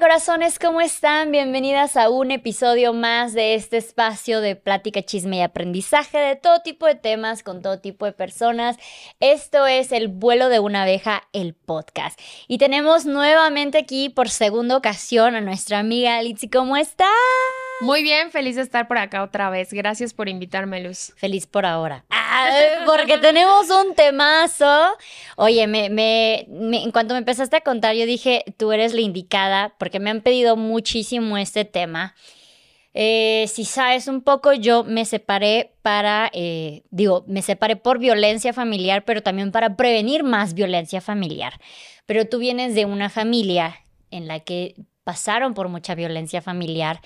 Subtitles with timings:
[0.00, 1.30] Corazones, ¿cómo están?
[1.32, 6.60] Bienvenidas a un episodio más de este espacio de plática, chisme y aprendizaje de todo
[6.62, 8.78] tipo de temas con todo tipo de personas.
[9.20, 12.18] Esto es El vuelo de una abeja, el podcast.
[12.48, 16.48] Y tenemos nuevamente aquí por segunda ocasión a nuestra amiga Litsi.
[16.48, 17.10] ¿Cómo está?
[17.82, 19.72] Muy bien, feliz de estar por acá otra vez.
[19.72, 21.12] Gracias por invitarme, Luz.
[21.16, 22.04] Feliz por ahora.
[22.86, 24.96] porque tenemos un temazo.
[25.36, 29.74] Oye, me, me, en cuanto me empezaste a contar, yo dije, tú eres la indicada,
[29.78, 32.14] porque me han pedido muchísimo este tema.
[32.94, 38.52] Eh, si sabes un poco, yo me separé para, eh, digo, me separé por violencia
[38.52, 41.54] familiar, pero también para prevenir más violencia familiar.
[42.06, 43.80] Pero tú vienes de una familia
[44.12, 47.00] en la que pasaron por mucha violencia familiar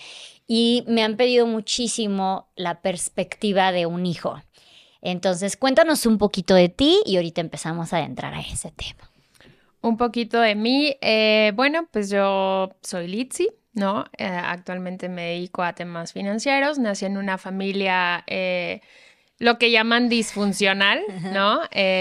[0.46, 4.40] y me han pedido muchísimo la perspectiva de un hijo.
[5.02, 9.10] Entonces, cuéntanos un poquito de ti y ahorita empezamos a entrar a ese tema.
[9.80, 10.96] Un poquito de mí.
[11.00, 14.06] Eh, bueno, pues yo soy Litsi, ¿no?
[14.18, 16.80] Eh, actualmente me dedico a temas financieros.
[16.80, 18.80] Nací en una familia, eh,
[19.38, 21.60] lo que llaman disfuncional, ¿no?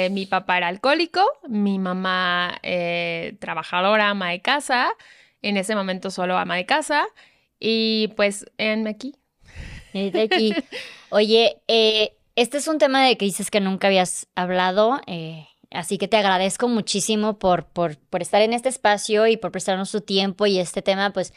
[0.09, 2.59] mi papá era alcohólico, mi mamá
[3.39, 4.93] trabajadora, ama de casa,
[5.47, 7.05] en ese momento solo ama de casa.
[7.59, 9.15] Y pues, en aquí.
[9.93, 10.53] aquí.
[11.09, 15.97] Oye, eh, este es un tema de que dices que nunca habías hablado, eh, así
[15.97, 20.01] que te agradezco muchísimo por, por, por estar en este espacio y por prestarnos tu
[20.01, 21.33] tiempo y este tema, pues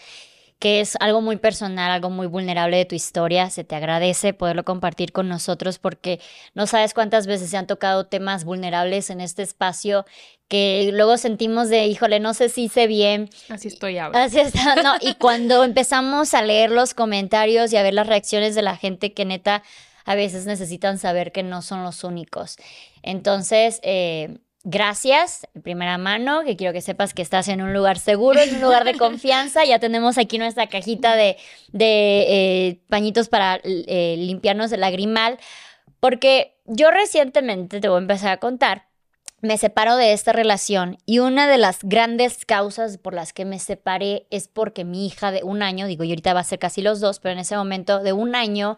[0.59, 3.49] que es algo muy personal, algo muy vulnerable de tu historia.
[3.51, 6.21] Se te agradece poderlo compartir con nosotros porque
[6.55, 10.05] no sabes cuántas veces se han tocado temas vulnerables en este espacio
[10.49, 13.29] que luego sentimos de, híjole, no sé si hice bien.
[13.51, 14.25] Así estoy ahora.
[14.25, 14.95] Así está, no.
[15.01, 19.13] Y cuando empezamos a leer los comentarios y a ver las reacciones de la gente
[19.13, 19.63] que neta
[20.07, 22.57] a veces necesitan saber que no son los únicos.
[23.03, 28.41] Entonces, eh, gracias primera mano, que quiero que sepas que estás en un lugar seguro,
[28.41, 29.65] en un lugar de confianza.
[29.65, 31.37] Ya tenemos aquí nuestra cajita de,
[31.79, 35.39] eh, pañitos para eh, limpiarnos el lagrimal,
[36.01, 38.89] porque yo recientemente, te voy a empezar a contar,
[39.41, 43.61] me separo de esta relación y una de las grandes causas por las que me
[43.61, 46.83] separé es porque mi hija de un año, digo, y ahorita va a ser casi
[46.83, 48.77] los dos, pero en ese momento de un año,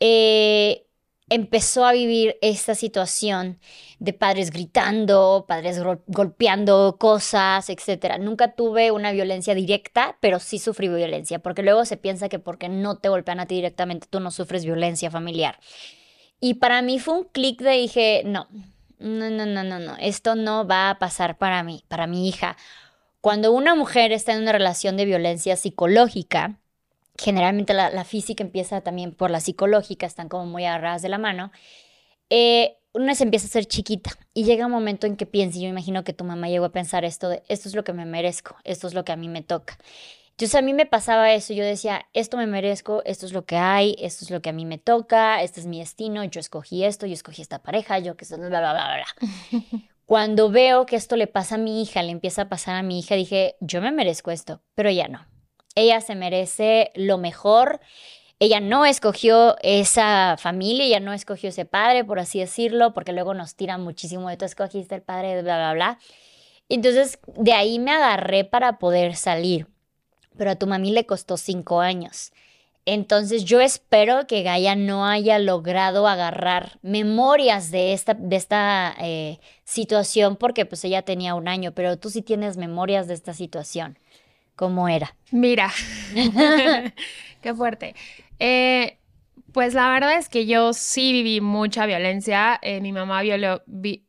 [0.00, 0.86] eh,
[1.34, 3.58] empezó a vivir esta situación
[3.98, 8.18] de padres gritando, padres golpeando cosas, etc.
[8.20, 12.68] Nunca tuve una violencia directa, pero sí sufrí violencia, porque luego se piensa que porque
[12.68, 15.58] no te golpean a ti directamente, tú no sufres violencia familiar.
[16.40, 18.48] Y para mí fue un clic de dije, no,
[18.98, 22.56] no, no, no, no, no, esto no va a pasar para mí, para mi hija.
[23.20, 26.60] Cuando una mujer está en una relación de violencia psicológica,
[27.18, 31.52] generalmente la, física empieza también por la psicológica, están como muy agarradas de la mano,
[32.30, 35.62] eh, una se empieza a ser chiquita y llega un momento en que piensa, y
[35.62, 38.06] yo imagino que tu mamá llegó a pensar esto de, esto es lo que me
[38.06, 39.78] merezco, esto es lo que a mí me toca.
[40.30, 43.56] Entonces a mí me pasaba eso, yo decía, esto me merezco, esto es lo que
[43.56, 46.84] hay, esto es lo que a mí me toca, este es mi destino, yo escogí
[46.84, 49.60] esto, yo escogí esta pareja, yo que bla, bla, bla, bla.
[50.06, 52.98] Cuando veo que esto le pasa a mi hija, le empieza a pasar a mi
[52.98, 55.33] hija, dije, yo me merezco esto, pero ya no
[55.74, 57.80] ella se merece lo mejor.
[58.40, 63.32] Ella no escogió esa familia, ella no escogió ese padre, por así decirlo, porque luego
[63.32, 65.98] nos tiran muchísimo de tú escogiste el padre, bla, bla, bla.
[66.68, 69.68] Entonces, de ahí me agarré para poder salir.
[70.36, 72.32] Pero a tu mami le costó cinco años.
[72.86, 79.40] Entonces yo espero que Gaia no haya logrado agarrar memorias de esta, de esta eh,
[79.64, 83.98] situación porque pues ella tenía un año, pero tú sí tienes memorias de esta situación.
[84.56, 85.14] ¿Cómo era?
[85.30, 85.70] Mira,
[87.42, 87.94] qué fuerte.
[88.38, 88.98] Eh,
[89.52, 92.58] pues la verdad es que yo sí viví mucha violencia.
[92.62, 93.22] Eh, mi mamá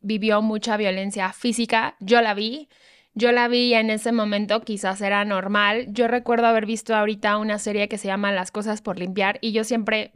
[0.00, 1.96] vivió mucha violencia física.
[2.00, 2.68] Yo la vi.
[3.14, 5.86] Yo la vi y en ese momento quizás era normal.
[5.88, 9.52] Yo recuerdo haber visto ahorita una serie que se llama Las cosas por limpiar y
[9.52, 10.12] yo siempre,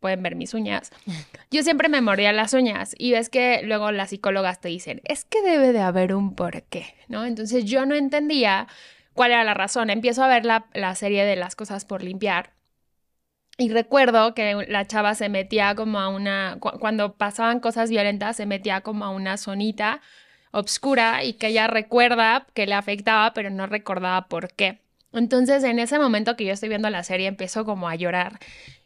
[0.00, 0.92] pueden ver mis uñas,
[1.50, 5.24] yo siempre me mordía las uñas y ves que luego las psicólogas te dicen, es
[5.24, 7.24] que debe de haber un porqué, ¿no?
[7.24, 8.68] Entonces yo no entendía
[9.20, 9.90] cuál era la razón.
[9.90, 12.54] Empiezo a ver la, serie de las cosas por limpiar.
[13.58, 18.46] Y recuerdo que la chava se metía como a una, cuando pasaban cosas violentas, se
[18.46, 20.00] metía como a una zonita
[20.52, 24.80] obscura y que ella recuerda que le afectaba, pero no recordaba por qué.
[25.12, 28.38] Entonces, en ese momento que yo estoy viendo la serie, empiezo como a llorar.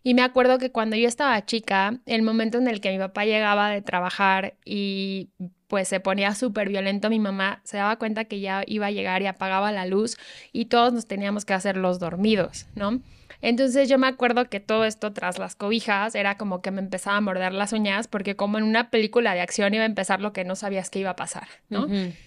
[0.03, 3.25] Y me acuerdo que cuando yo estaba chica, el momento en el que mi papá
[3.25, 5.31] llegaba de trabajar y
[5.75, 9.23] pues se ponía súper violento, mi mamá se daba cuenta que ya iba a llegar
[9.23, 10.17] y apagaba la luz
[10.53, 13.01] y todos nos teníamos que hacer los dormidos, ¿no?
[13.41, 17.17] Entonces yo me acuerdo que todo esto tras las cobijas era como que me empezaba
[17.17, 20.33] a morder las uñas porque como en una película de acción iba a empezar lo
[20.33, 21.87] que no sabías que iba a pasar, ¿no?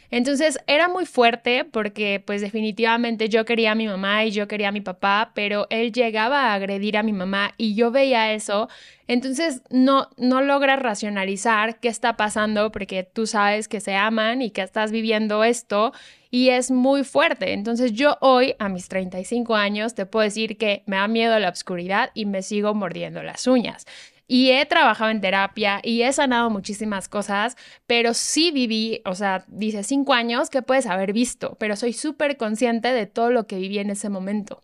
[0.09, 4.69] Entonces era muy fuerte porque pues definitivamente yo quería a mi mamá y yo quería
[4.69, 8.69] a mi papá, pero él llegaba a agredir a mi mamá y yo veía eso.
[9.07, 14.51] Entonces no, no logras racionalizar qué está pasando porque tú sabes que se aman y
[14.51, 15.93] que estás viviendo esto
[16.31, 17.53] y es muy fuerte.
[17.53, 21.49] Entonces yo hoy, a mis 35 años, te puedo decir que me da miedo la
[21.49, 23.85] oscuridad y me sigo mordiendo las uñas.
[24.29, 29.45] Y he trabajado en terapia y he sanado muchísimas cosas, pero sí viví, o sea,
[29.47, 33.55] dice cinco años que puedes haber visto, pero soy súper consciente de todo lo que
[33.55, 34.61] viví en ese momento.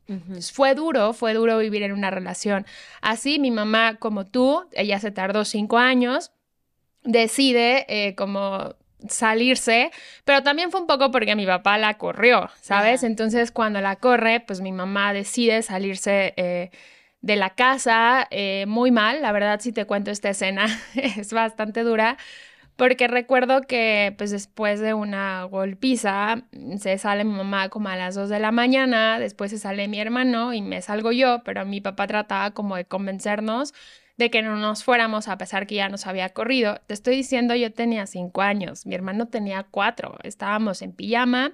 [0.51, 2.65] Fue duro, fue duro vivir en una relación.
[2.99, 6.33] Así mi mamá como tú, ella se tardó cinco años,
[7.03, 8.75] decide eh, como
[9.07, 9.91] salirse,
[10.25, 13.03] pero también fue un poco porque mi papá la corrió, ¿sabes?
[13.03, 16.71] Entonces cuando la corre, pues mi mamá decide salirse eh,
[17.21, 20.65] de la casa eh, muy mal, la verdad si te cuento esta escena
[20.95, 22.17] es bastante dura,
[22.75, 26.43] porque recuerdo que pues después de una golpiza
[26.79, 29.99] se sale mi mamá como a las 2 de la mañana, después se sale mi
[29.99, 33.73] hermano y me salgo yo, pero mi papá trataba como de convencernos
[34.17, 36.79] de que no nos fuéramos a pesar que ya nos había corrido.
[36.87, 41.53] Te estoy diciendo, yo tenía cinco años, mi hermano tenía cuatro, estábamos en pijama,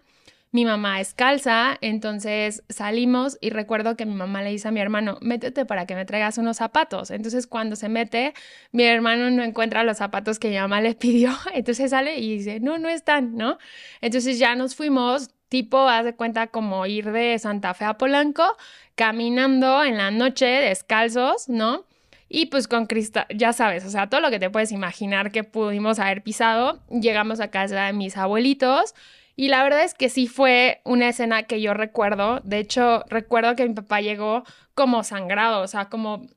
[0.52, 4.80] mi mamá es calza, entonces salimos y recuerdo que mi mamá le dice a mi
[4.80, 7.12] hermano, métete para que me traigas unos zapatos.
[7.12, 8.34] Entonces cuando se mete,
[8.72, 12.60] mi hermano no encuentra los zapatos que mi mamá le pidió, entonces sale y dice,
[12.60, 13.60] no, no están, ¿no?
[14.02, 18.58] Entonces ya nos fuimos, tipo, haz de cuenta como ir de Santa Fe a Polanco,
[18.96, 21.86] caminando en la noche descalzos, ¿no?
[22.30, 25.44] Y pues con cristal, ya sabes, o sea, todo lo que te puedes imaginar que
[25.44, 28.94] pudimos haber pisado, llegamos a casa de mis abuelitos.
[29.36, 32.42] Y la verdad es que sí fue una escena que yo recuerdo.
[32.44, 34.44] De hecho, recuerdo que mi papá llegó
[34.76, 36.28] como sangrado, o sea, como,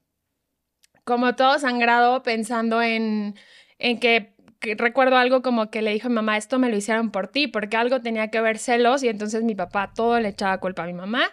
[1.04, 3.34] como todo sangrado, pensando en,
[3.78, 4.34] en que,
[4.78, 7.48] recuerdo algo como que le dijo a mi mamá, esto me lo hicieron por ti,
[7.48, 10.86] porque algo tenía que ver celos y entonces mi papá todo le echaba culpa a
[10.86, 11.28] mi mamá.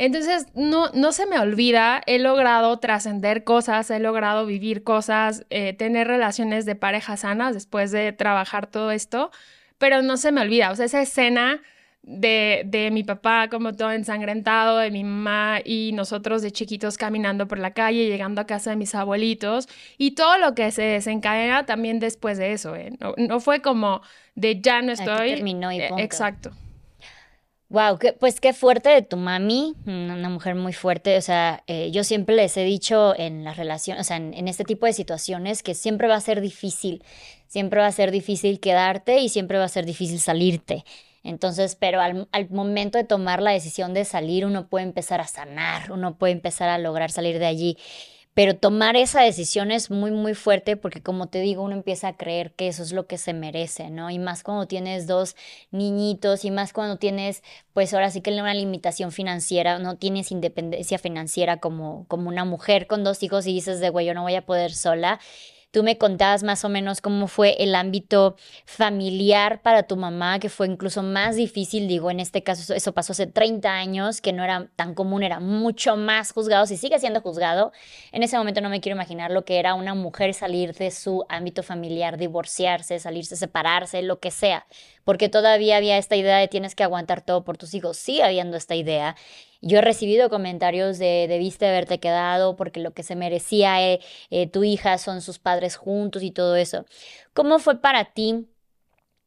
[0.00, 5.74] Entonces, no, no se me olvida, he logrado trascender cosas, he logrado vivir cosas, eh,
[5.74, 9.30] tener relaciones de pareja sanas después de trabajar todo esto,
[9.76, 11.60] pero no se me olvida, o sea, esa escena
[12.02, 17.46] de, de, mi papá como todo ensangrentado, de mi mamá y nosotros de chiquitos caminando
[17.46, 19.68] por la calle, llegando a casa de mis abuelitos
[19.98, 22.94] y todo lo que se desencadena también después de eso, ¿eh?
[23.18, 24.00] no, fue como
[24.34, 25.34] de ya no estoy.
[25.34, 26.52] terminó y eh, Exacto.
[27.70, 31.16] Wow, pues qué fuerte de tu mami, una mujer muy fuerte.
[31.16, 34.64] O sea, eh, yo siempre les he dicho en la relación, o sea, en, este
[34.64, 37.04] tipo de situaciones que siempre va a ser difícil,
[37.46, 40.84] siempre va a ser difícil quedarte y siempre va a ser difícil salirte.
[41.22, 45.28] Entonces, pero al, al momento de tomar la decisión de salir, uno puede empezar a
[45.28, 47.78] sanar, uno puede empezar a lograr salir de allí.
[48.34, 52.16] Pero tomar esa decisión es muy, muy fuerte porque, como te digo, uno empieza a
[52.16, 54.08] creer que eso es lo que se merece, ¿no?
[54.10, 55.34] Y más cuando tienes dos
[55.72, 57.42] niñitos y más cuando tienes,
[57.72, 62.86] pues ahora sí que una limitación financiera, no tienes independencia financiera como, como una mujer
[62.86, 65.20] con dos hijos y dices de, güey, yo no voy a poder sola.
[65.70, 70.48] Tú me contabas más o menos cómo fue el ámbito familiar para tu mamá, que
[70.48, 74.42] fue incluso más difícil, digo, en este caso eso pasó hace 30 años, que no
[74.42, 77.72] era tan común, era mucho más juzgado, si sigue siendo juzgado.
[78.10, 81.24] En ese momento no me quiero imaginar lo que era una mujer salir de su
[81.28, 84.66] ámbito familiar, divorciarse, salirse, separarse, lo que sea,
[85.04, 88.56] porque todavía había esta idea de tienes que aguantar todo por tus hijos, sigue habiendo
[88.56, 89.16] esta idea.
[89.62, 94.46] Yo he recibido comentarios de debiste haberte quedado porque lo que se merecía eh, eh,
[94.46, 96.86] tu hija son sus padres juntos y todo eso.
[97.34, 98.46] ¿Cómo fue para ti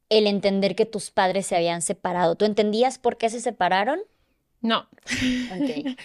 [0.08, 2.34] el entender que tus padres se habían separado?
[2.34, 4.00] ¿Tú entendías por qué se separaron?
[4.60, 4.88] No.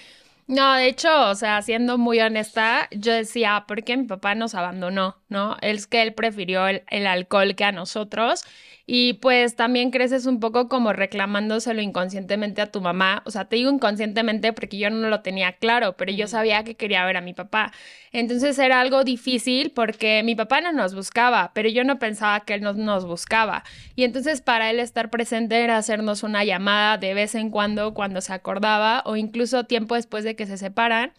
[0.50, 4.56] No, de hecho, o sea, siendo muy honesta, yo decía, ¿por qué mi papá nos
[4.56, 5.16] abandonó?
[5.30, 5.58] ¿No?
[5.62, 8.44] Es que él prefirió el, el alcohol que a nosotros
[8.92, 13.22] y pues también creces un poco como reclamándoselo inconscientemente a tu mamá.
[13.24, 16.74] O sea, te digo inconscientemente porque yo no lo tenía claro, pero yo sabía que
[16.74, 17.72] quería ver a mi papá.
[18.12, 22.56] Entonces era algo difícil porque mi papá no nos buscaba, pero yo no pensaba que
[22.56, 23.64] él no nos buscaba.
[23.96, 28.22] Y entonces para él estar presente era hacernos una llamada de vez en cuando cuando
[28.22, 31.14] se acordaba o incluso tiempo después de que se separan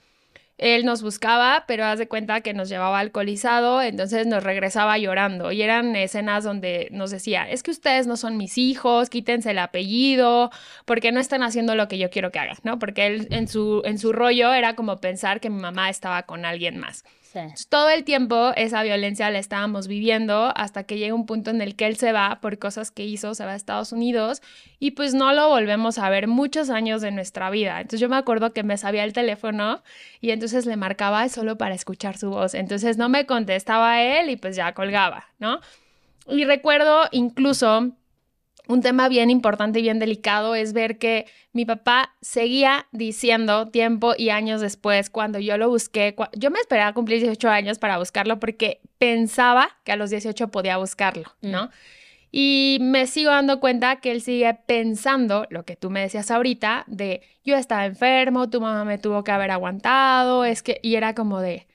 [0.61, 5.53] él nos buscaba, pero haz de cuenta que nos llevaba alcoholizado, entonces nos regresaba llorando.
[5.53, 9.59] Y eran escenas donde nos decía, es que ustedes no son mis hijos, quítense el
[9.59, 10.51] apellido,
[10.85, 12.79] porque no están haciendo lo que yo quiero que hagan, ¿no?
[12.79, 16.45] Porque él en su, en su rollo era como pensar que mi mamá estaba con
[16.45, 17.05] alguien más.
[17.69, 21.77] Todo el tiempo esa violencia la estábamos viviendo hasta que llega un punto en el
[21.77, 24.43] que él se va por cosas que hizo, se va a Estados Unidos
[24.79, 27.81] y pues no lo volvemos a ver muchos años de nuestra vida.
[27.81, 29.83] Entonces yo me acuerdo que me sabía el teléfono
[30.21, 32.55] y entonces le marcaba solo para escuchar su voz.
[32.55, 35.61] Entonces no me contestaba él y pues ya colgaba, ¿no?
[36.29, 37.93] Y recuerdo incluso
[38.71, 44.15] un tema bien importante y bien delicado es ver que mi papá seguía diciendo tiempo
[44.17, 48.39] y años después, cuando yo lo busqué, yo me esperaba cumplir 18 años para buscarlo
[48.39, 51.51] porque pensaba que a los 18 podía buscarlo, mm.
[51.51, 51.71] ¿no?
[52.33, 56.85] Y me sigo dando cuenta que él sigue pensando lo que tú me decías ahorita,
[56.87, 61.17] de yo estaba enfermo, tu mamá me tuvo que haber aguantado, es que, y era
[61.17, 61.67] como de,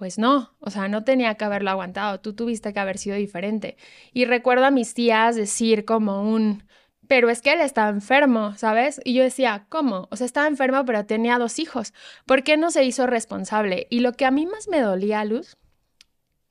[0.00, 3.76] pues no, o sea, no tenía que haberlo aguantado, tú tuviste que haber sido diferente.
[4.14, 6.64] Y recuerdo a mis tías decir como un,
[7.06, 9.02] pero es que él estaba enfermo, ¿sabes?
[9.04, 10.08] Y yo decía, ¿cómo?
[10.10, 11.92] O sea, estaba enfermo, pero tenía dos hijos.
[12.24, 13.88] ¿Por qué no se hizo responsable?
[13.90, 15.58] Y lo que a mí más me dolía, Luz,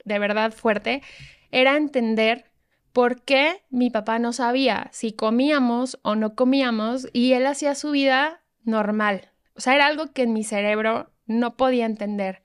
[0.06, 1.02] de verdad fuerte,
[1.50, 2.52] era entender
[2.94, 7.90] por qué mi papá no sabía si comíamos o no comíamos y él hacía su
[7.90, 9.32] vida normal.
[9.56, 12.44] O sea, era algo que en mi cerebro no podía entender.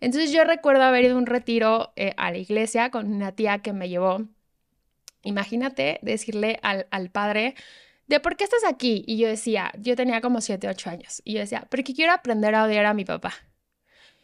[0.00, 3.58] Entonces yo recuerdo haber ido a un retiro eh, a la iglesia con una tía
[3.58, 4.26] que me llevó.
[5.22, 7.54] Imagínate decirle al, al padre,
[8.06, 9.04] ¿de por qué estás aquí?
[9.06, 11.22] Y yo decía, yo tenía como 7, 8 años.
[11.24, 13.34] Y yo decía, porque quiero aprender a odiar a mi papá.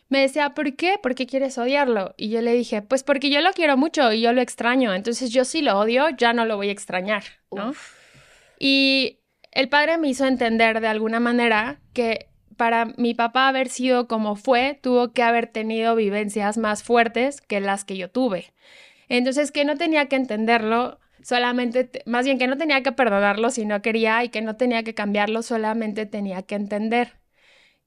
[0.09, 0.99] Me decía, ¿por qué?
[1.03, 2.15] ¿Por qué quieres odiarlo?
[2.17, 4.95] Y yo le dije, pues porque yo lo quiero mucho y yo lo extraño.
[4.95, 7.75] Entonces yo si lo odio, ya no lo voy a extrañar, ¿no?
[8.59, 9.19] Y
[9.51, 14.37] el padre me hizo entender de alguna manera que para mi papá haber sido como
[14.37, 18.53] fue, tuvo que haber tenido vivencias más fuertes que las que yo tuve.
[19.09, 23.65] Entonces, que no tenía que entenderlo, solamente, más bien que no tenía que perdonarlo si
[23.67, 27.15] no quería y que no tenía que cambiarlo, solamente tenía que entender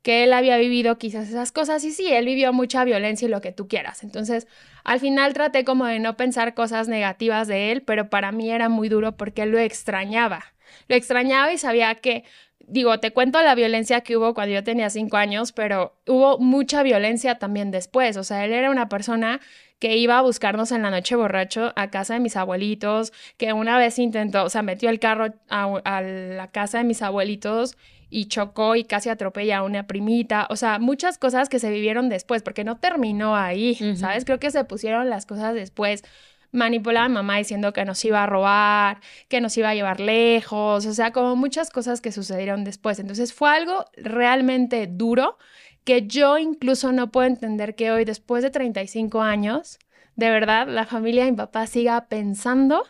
[0.02, 3.42] que él había vivido quizás esas cosas y sí, él vivió mucha violencia y lo
[3.42, 4.04] que tú quieras.
[4.04, 4.48] Entonces,
[4.84, 8.70] al final traté como de no pensar cosas negativas de él, pero para mí era
[8.70, 10.46] muy duro porque lo extrañaba.
[10.88, 12.24] Lo extrañaba y sabía que
[12.70, 16.84] digo, te cuento la violencia que hubo cuando yo tenía cinco años, pero hubo mucha
[16.84, 18.18] violencia también después.
[18.18, 19.40] O sea, él era una persona
[19.80, 23.78] que iba a buscarnos en la noche borracho a casa de mis abuelitos, que una
[23.78, 27.78] vez intentó, o sea, metió el carro a, la casa de mis abuelitos
[28.10, 30.48] y chocó y casi atropella a una primita.
[30.50, 34.26] O sea, muchas cosas que se vivieron después, porque no terminó ahí, ¿sabes?
[34.26, 36.04] Creo que se pusieron las cosas después
[36.51, 40.86] manipulaba a mamá diciendo que nos iba a robar, que nos iba a llevar lejos,
[40.86, 43.00] o sea, como muchas cosas que sucedieron después.
[43.00, 45.38] Entonces fue algo realmente duro
[45.84, 49.79] que yo incluso no puedo entender que hoy, después de 35 años,
[50.15, 52.86] de verdad, la familia de mi papá siga pensando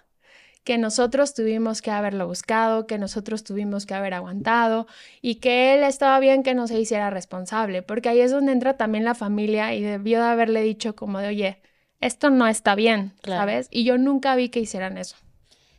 [0.64, 4.88] que nosotros tuvimos que haberlo buscado, que nosotros tuvimos que haber aguantado
[5.22, 8.78] y que él estaba bien que no se hiciera responsable, porque ahí es donde entra
[8.78, 11.62] también la familia y debió de haberle dicho como de, oye,
[12.02, 13.68] esto no está bien, ¿sabes?
[13.72, 15.16] Y yo nunca vi que hicieran eso.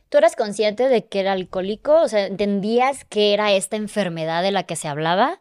[0.09, 2.01] ¿Tú eras consciente de que era alcohólico?
[2.01, 5.39] O sea, ¿entendías que era esta enfermedad de la que se hablaba?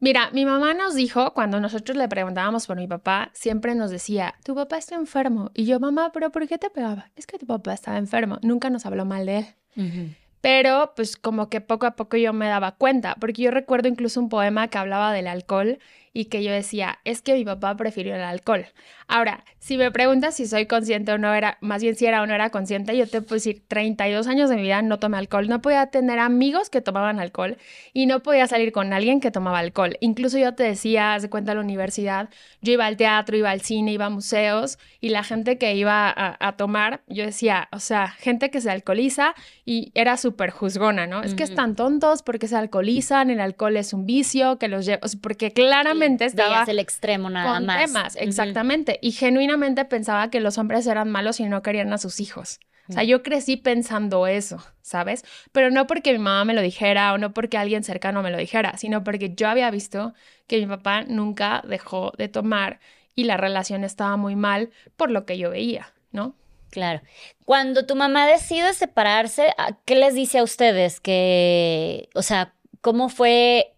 [0.00, 4.34] Mira, mi mamá nos dijo, cuando nosotros le preguntábamos por mi papá, siempre nos decía,
[4.44, 5.50] tu papá está enfermo.
[5.54, 7.10] Y yo, mamá, ¿pero por qué te pegaba?
[7.16, 8.38] Es que tu papá estaba enfermo.
[8.42, 10.16] Nunca nos habló mal de él.
[10.40, 14.20] Pero pues como que poco a poco yo me daba cuenta, porque yo recuerdo incluso
[14.20, 15.78] un poema que hablaba del alcohol
[16.12, 18.66] y que yo decía, es que mi papá prefirió el alcohol.
[19.08, 22.26] Ahora, si me preguntas si soy consciente o no era, más bien si era o
[22.26, 25.48] no era consciente, yo te puedo decir, 32 años de mi vida no tomé alcohol,
[25.48, 27.56] no podía tener amigos que tomaban alcohol
[27.92, 29.96] y no podía salir con alguien que tomaba alcohol.
[30.00, 32.28] Incluso yo te decía, de cuenta la universidad,
[32.60, 36.12] yo iba al teatro, iba al cine, iba a museos y la gente que iba
[36.14, 39.34] a, tomar, yo decía, o sea, gente que se alcoholiza
[39.64, 41.22] y era súper juzgona, ¿no?
[41.22, 45.00] Es que están tontos porque se alcoholizan, el alcohol es un vicio, que los lleva,
[45.22, 47.86] porque claramente estaba el extremo nada más.
[47.86, 48.93] Temas, exactamente.
[49.00, 52.60] Y genuinamente pensaba que los hombres eran malos y no querían a sus hijos.
[52.88, 55.24] O sea, yo crecí pensando eso, ¿sabes?
[55.52, 58.36] Pero no porque mi mamá me lo dijera o no porque alguien cercano me lo
[58.36, 60.12] dijera, sino porque yo había visto
[60.46, 62.80] que mi papá nunca dejó de tomar
[63.14, 66.36] y la relación estaba muy mal por lo que yo veía, ¿no?
[66.70, 67.00] Claro.
[67.46, 69.54] Cuando tu mamá decide separarse,
[69.86, 71.00] ¿qué les dice a ustedes?
[71.00, 73.73] Que, o sea, ¿cómo fue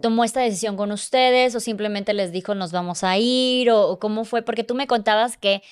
[0.00, 4.24] tomó esta decisión con ustedes o simplemente les dijo nos vamos a ir o, cómo
[4.24, 4.42] fue?
[4.42, 5.62] Porque tú me contabas que,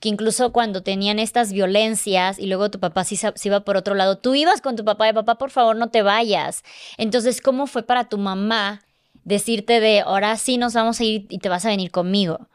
[0.00, 3.94] que, incluso cuando tenían estas violencias y luego tu papá sí se, iba por otro
[3.94, 6.62] lado, tú ibas con tu papá de papá, por favor no te vayas.
[6.98, 8.82] Entonces, ¿cómo fue para tu mamá
[9.24, 12.48] decirte de ahora sí nos vamos a ir y te vas a venir conmigo?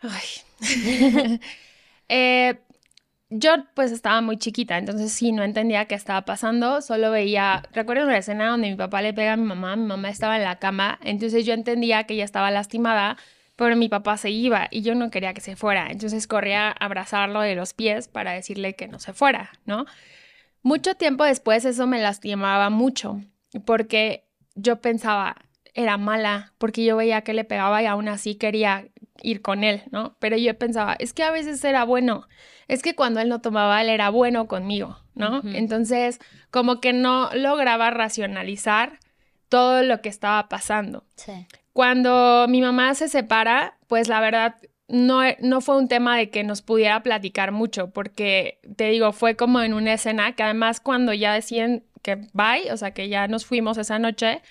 [0.00, 1.40] Ay.
[2.08, 2.60] eh,
[3.30, 8.04] yo pues estaba muy chiquita, entonces sí, no entendía qué estaba pasando, solo veía, recuerdo
[8.04, 10.58] una escena donde mi papá le pega a mi mamá, mi mamá estaba en la
[10.58, 13.16] cama, entonces yo entendía que ella estaba lastimada,
[13.56, 15.88] pero mi papá se iba y yo no quería que se fuera.
[15.90, 19.86] Entonces corría a abrazarlo de los pies para decirle que no se fuera, ¿no?
[20.62, 23.20] Mucho tiempo después eso me lastimaba mucho
[23.64, 25.36] porque yo pensaba,
[25.74, 28.88] era mala, porque yo veía que le pegaba y aún así quería
[29.22, 30.16] ir con él, ¿no?
[30.18, 32.26] Pero yo pensaba, es que a veces era bueno,
[32.68, 35.42] es que cuando él no tomaba, él era bueno conmigo, ¿no?
[35.44, 36.18] Entonces,
[36.50, 38.98] como que no lograba racionalizar
[39.48, 41.04] todo lo que estaba pasando.
[41.16, 41.46] Sí.
[41.72, 44.56] Cuando mi mamá se separa, pues la verdad
[44.88, 49.36] no, no fue un tema de que nos pudiera platicar mucho, porque te digo, fue
[49.36, 53.28] como en una escena que además cuando ya decían que bye, o sea, que ya
[53.28, 54.42] nos fuimos esa noche,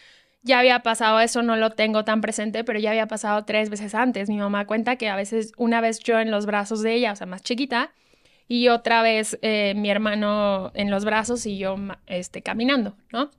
[0.43, 3.95] ya había pasado eso, no lo tengo tan presente, pero ya había pasado tres veces
[3.95, 4.29] antes.
[4.29, 7.15] Mi mamá cuenta que a veces, una vez yo en los brazos de ella, o
[7.15, 7.91] sea, más chiquita,
[8.47, 11.75] y otra vez eh, mi hermano en los brazos y yo
[12.07, 13.31] este, caminando, ¿no?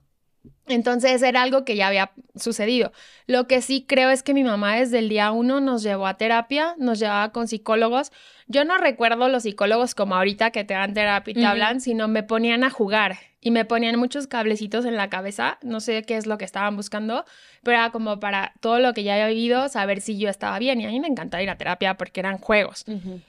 [0.67, 2.91] Entonces era algo que ya había sucedido.
[3.27, 6.17] Lo que sí creo es que mi mamá desde el día uno nos llevó a
[6.17, 8.13] terapia, nos llevaba con psicólogos.
[8.47, 12.09] Yo no recuerdo los psicólogos como ahorita que te dan terapia y te hablan, sino
[12.09, 16.17] me ponían a jugar y me ponían muchos cablecitos en la cabeza, no sé qué
[16.17, 17.27] es lo que estaban buscando,
[17.63, 20.81] pero era como para todo lo que ya había vivido, saber si yo estaba bien.
[20.81, 22.87] Y a mí me encantaba ir a terapia porque eran juegos.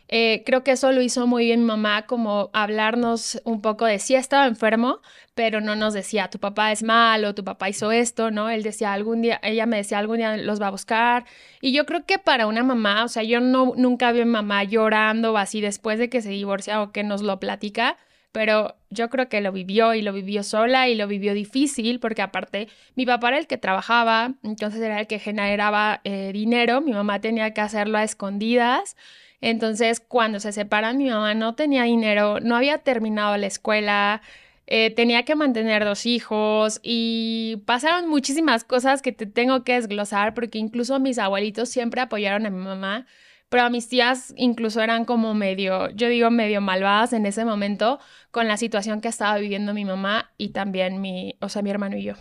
[0.08, 4.00] Eh, creo que eso lo hizo muy bien mi mamá, como hablarnos un poco de
[4.00, 5.02] si estaba enfermo,
[5.34, 8.50] pero no nos decía, tu papá es malo, tu papá hizo esto, ¿no?
[8.50, 11.26] Él decía algún día, ella me decía, algún día los va a buscar.
[11.60, 14.32] Y yo creo que para una mamá, o sea, yo no, nunca vi a mi
[14.32, 17.98] mamá llorando así después de que se divorcia o que nos lo platica
[18.36, 22.22] pero yo creo que lo vivió y lo vivió sola y lo vivió difícil porque
[22.22, 26.92] aparte mi papá era el que trabajaba, entonces era el que generaba eh, dinero, mi
[26.92, 28.98] mamá tenía que hacerlo a escondidas,
[29.40, 34.22] entonces cuando se separan mi mamá no tenía dinero, no había terminado la escuela,
[34.68, 40.34] eh, tenía que mantener dos hijos y pasaron muchísimas cosas que te tengo que desglosar
[40.34, 43.08] porque incluso mis abuelitos siempre apoyaron a mi mamá
[43.50, 48.00] pero mis tías incluso eran como medio, yo digo medio malvadas en ese momento
[48.32, 51.98] con la situación que estaba viviendo mi mamá y también mi, o sea, mi hermano
[51.98, 52.14] y yo.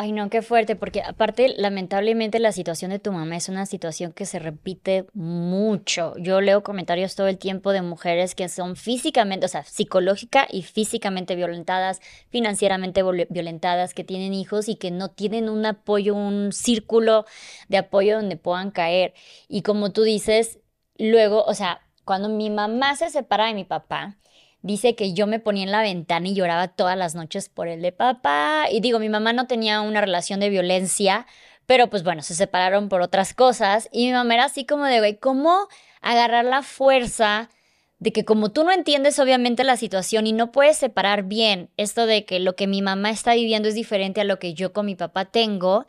[0.00, 4.12] Ay, no, qué fuerte, porque aparte, lamentablemente, la situación de tu mamá es una situación
[4.12, 6.14] que se repite mucho.
[6.18, 10.62] Yo leo comentarios todo el tiempo de mujeres que son físicamente, o sea, psicológica y
[10.62, 17.24] físicamente violentadas, financieramente violentadas, que tienen hijos y que no tienen un apoyo, un círculo
[17.66, 19.14] de apoyo donde puedan caer.
[19.48, 20.60] Y como tú dices,
[20.96, 24.16] luego, o sea, cuando mi mamá se separa de mi papá,
[24.62, 27.82] dice que yo me ponía en la ventana y lloraba todas las noches por el
[27.82, 28.66] de papá.
[28.70, 31.26] Y digo, mi mamá no tenía una relación de violencia,
[31.66, 33.88] pero pues bueno, se separaron por otras cosas.
[33.92, 35.68] Y mi mamá era así como de, güey, ¿cómo
[36.00, 37.50] agarrar la fuerza?
[37.98, 42.06] de que como tú no entiendes obviamente la situación y no puedes separar bien esto
[42.06, 44.86] de que lo que mi mamá está viviendo es diferente a lo que yo con
[44.86, 45.84] mi papá tengo,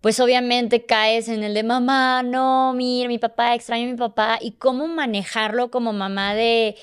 [0.00, 4.38] pues obviamente caes en el de mamá, no, mira, mi papá, extraño a mi papá
[4.40, 6.76] y cómo manejarlo como mamá de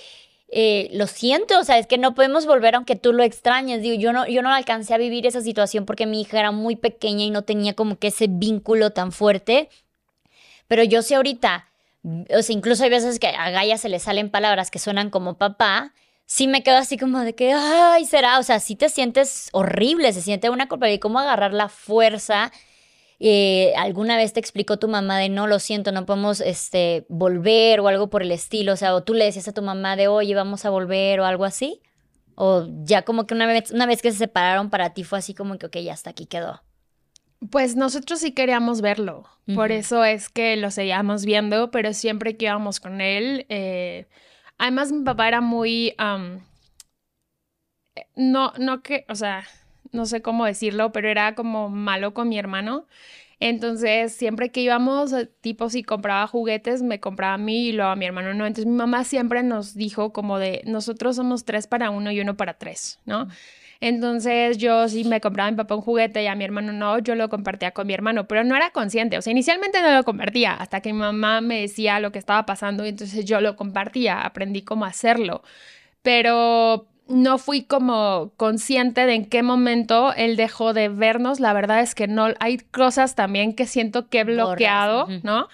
[0.54, 3.82] eh, lo siento, o sea, es que no podemos volver aunque tú lo extrañes.
[3.82, 6.76] Digo, yo no, yo no alcancé a vivir esa situación porque mi hija era muy
[6.76, 9.70] pequeña y no tenía como que ese vínculo tan fuerte.
[10.68, 11.70] Pero yo sé ahorita,
[12.04, 15.38] o sea, incluso hay veces que a Gaia se le salen palabras que suenan como
[15.38, 15.94] papá,
[16.26, 20.12] sí me quedo así como de que, ay, será, o sea, sí te sientes horrible,
[20.14, 22.52] se siente una culpa y cómo agarrar la fuerza
[23.24, 27.80] eh, alguna vez te explicó tu mamá de no, lo siento, no podemos este, volver
[27.80, 30.08] o algo por el estilo, o sea, o tú le decías a tu mamá de
[30.08, 31.84] oye, vamos a volver o algo así,
[32.34, 35.36] o ya como que una vez, una vez que se separaron para ti fue así
[35.36, 36.64] como que, ok, ya hasta aquí quedó.
[37.52, 42.46] Pues nosotros sí queríamos verlo, por eso es que lo seguíamos viendo, pero siempre que
[42.46, 44.08] íbamos con él, eh,
[44.58, 45.94] además mi papá era muy,
[48.16, 49.44] no, no que, o sea,
[49.92, 52.86] no sé cómo decirlo, pero era como malo con mi hermano.
[53.42, 57.90] Entonces, siempre que íbamos, eh, tipo, si compraba juguetes, me compraba a mí y luego
[57.92, 58.46] a mi hermano no.
[58.46, 62.38] Entonces, mi mamá siempre nos dijo como de, nosotros somos tres para uno y uno
[62.38, 63.28] para tres, ¿no?
[63.82, 67.00] Entonces, yo si me compraba a mi papá un juguete y a mi hermano no,
[67.00, 69.18] yo lo compartía con mi hermano, pero no era consciente.
[69.18, 72.46] O sea, inicialmente no lo compartía hasta que mi mamá me decía lo que estaba
[72.46, 75.42] pasando y entonces yo lo compartía, aprendí cómo hacerlo.
[76.04, 81.40] Pero no fui como consciente de en qué momento él dejó de vernos.
[81.40, 85.48] La verdad es que no, hay cosas también que siento que he bloqueado, ¿no?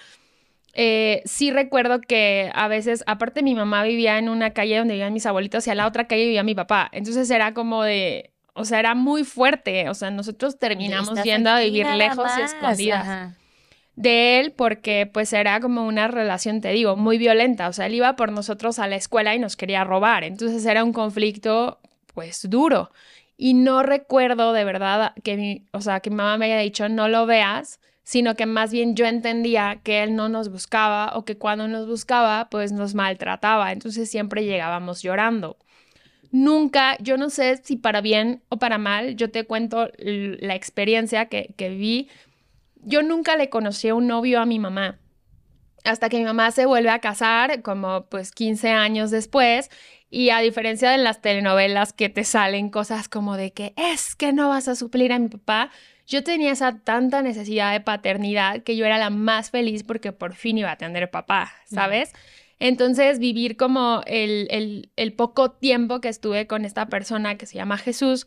[0.74, 5.12] Eh, sí recuerdo que a veces, aparte mi mamá vivía en una calle donde vivían
[5.12, 6.88] mis abuelitos y a la otra calle vivía mi papá.
[6.91, 9.89] Entonces era como de, o sea, era muy fuerte.
[9.89, 13.36] O sea, nosotros terminamos yendo a vivir lejos y escondidas
[13.98, 17.68] de él porque pues era como una relación, te digo, muy violenta.
[17.68, 20.24] O sea, él iba por nosotros a la escuela y nos quería robar.
[20.24, 21.80] Entonces era un conflicto
[22.14, 22.92] pues duro.
[23.38, 27.08] Y no recuerdo de verdad que mi, o sea, que mamá me haya dicho no
[27.08, 31.38] lo veas, sino que más bien yo entendía que él no nos buscaba o que
[31.38, 33.72] cuando nos buscaba, pues nos maltrataba.
[33.72, 35.58] Entonces siempre llegábamos llorando.
[36.32, 41.26] Nunca, yo no sé si para bien o para mal, yo te cuento la experiencia
[41.28, 42.10] que, que viví.
[42.88, 44.97] Yo nunca le conocí a un novio a mi mamá
[45.84, 49.69] hasta que mi mamá se vuelve a casar, como pues 15 años después,
[50.10, 54.32] y a diferencia de las telenovelas que te salen cosas como de que es que
[54.34, 55.69] no vas a suplir a mi papá,
[56.06, 60.34] yo tenía esa tanta necesidad de paternidad que yo era la más feliz porque por
[60.34, 62.13] fin iba a tener papá, ¿sabes?
[62.60, 67.78] Entonces, vivir como el, el, poco tiempo que estuve con esta persona que se llama
[67.78, 68.26] Jesús,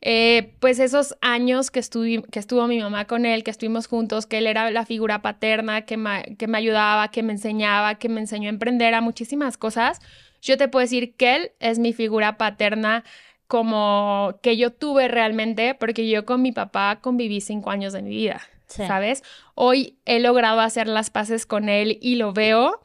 [0.00, 1.80] eh, pues esos años que,
[2.30, 5.82] que estuvo mi mamá con él, que estuvimos juntos, que él era la figura paterna,
[5.82, 5.96] que
[6.38, 10.00] que me ayudaba, que me enseñaba, que me enseñó a emprender a muchísimas cosas,
[10.42, 13.04] yo te puedo decir que él es mi figura paterna
[13.46, 18.10] como que yo tuve realmente, porque yo con mi papá conviví cinco años de mi
[18.10, 19.22] vida, ¿sabes?
[19.54, 22.80] Hoy he logrado hacer las paces con él y lo veo.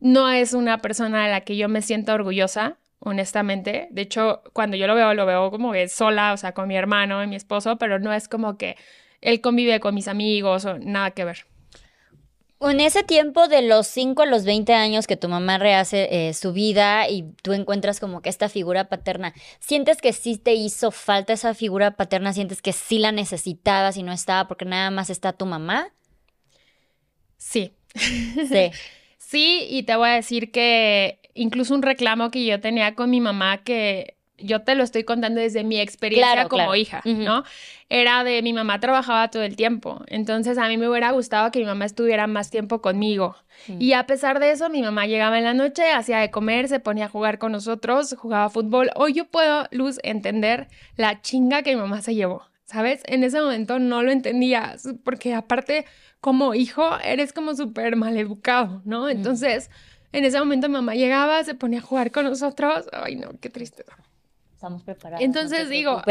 [0.00, 3.88] No es una persona de la que yo me siento orgullosa, honestamente.
[3.90, 6.76] De hecho, cuando yo lo veo, lo veo como que sola, o sea, con mi
[6.76, 8.76] hermano y mi esposo, pero no es como que
[9.20, 11.46] él convive con mis amigos o nada que ver.
[12.60, 16.34] En ese tiempo de los 5 a los 20 años que tu mamá rehace eh,
[16.34, 20.90] su vida y tú encuentras como que esta figura paterna, ¿sientes que sí te hizo
[20.90, 22.32] falta esa figura paterna?
[22.32, 25.92] ¿Sientes que sí la necesitabas y no estaba porque nada más está tu mamá?
[27.36, 27.74] Sí.
[27.94, 28.72] Sí.
[29.18, 33.20] sí, y te voy a decir que incluso un reclamo que yo tenía con mi
[33.20, 37.44] mamá que yo te lo estoy contando desde mi experiencia como hija, ¿no?
[37.88, 41.58] Era de mi mamá trabajaba todo el tiempo, entonces a mí me hubiera gustado que
[41.58, 43.36] mi mamá estuviera más tiempo conmigo.
[43.66, 43.82] Mm.
[43.82, 46.80] Y a pesar de eso, mi mamá llegaba en la noche, hacía de comer, se
[46.80, 48.90] ponía a jugar con nosotros, jugaba fútbol.
[48.94, 53.02] Hoy yo puedo, Luz, entender la chinga que mi mamá se llevó, ¿sabes?
[53.06, 55.84] En ese momento no lo entendía, porque aparte,
[56.20, 59.06] como hijo, eres como súper mal educado, ¿no?
[59.06, 59.10] Mm.
[59.10, 59.70] Entonces,
[60.12, 62.86] en ese momento mi mamá llegaba, se ponía a jugar con nosotros.
[62.92, 63.96] Ay, no, qué tristeza
[64.58, 65.24] estamos preparados.
[65.24, 66.02] Entonces digo,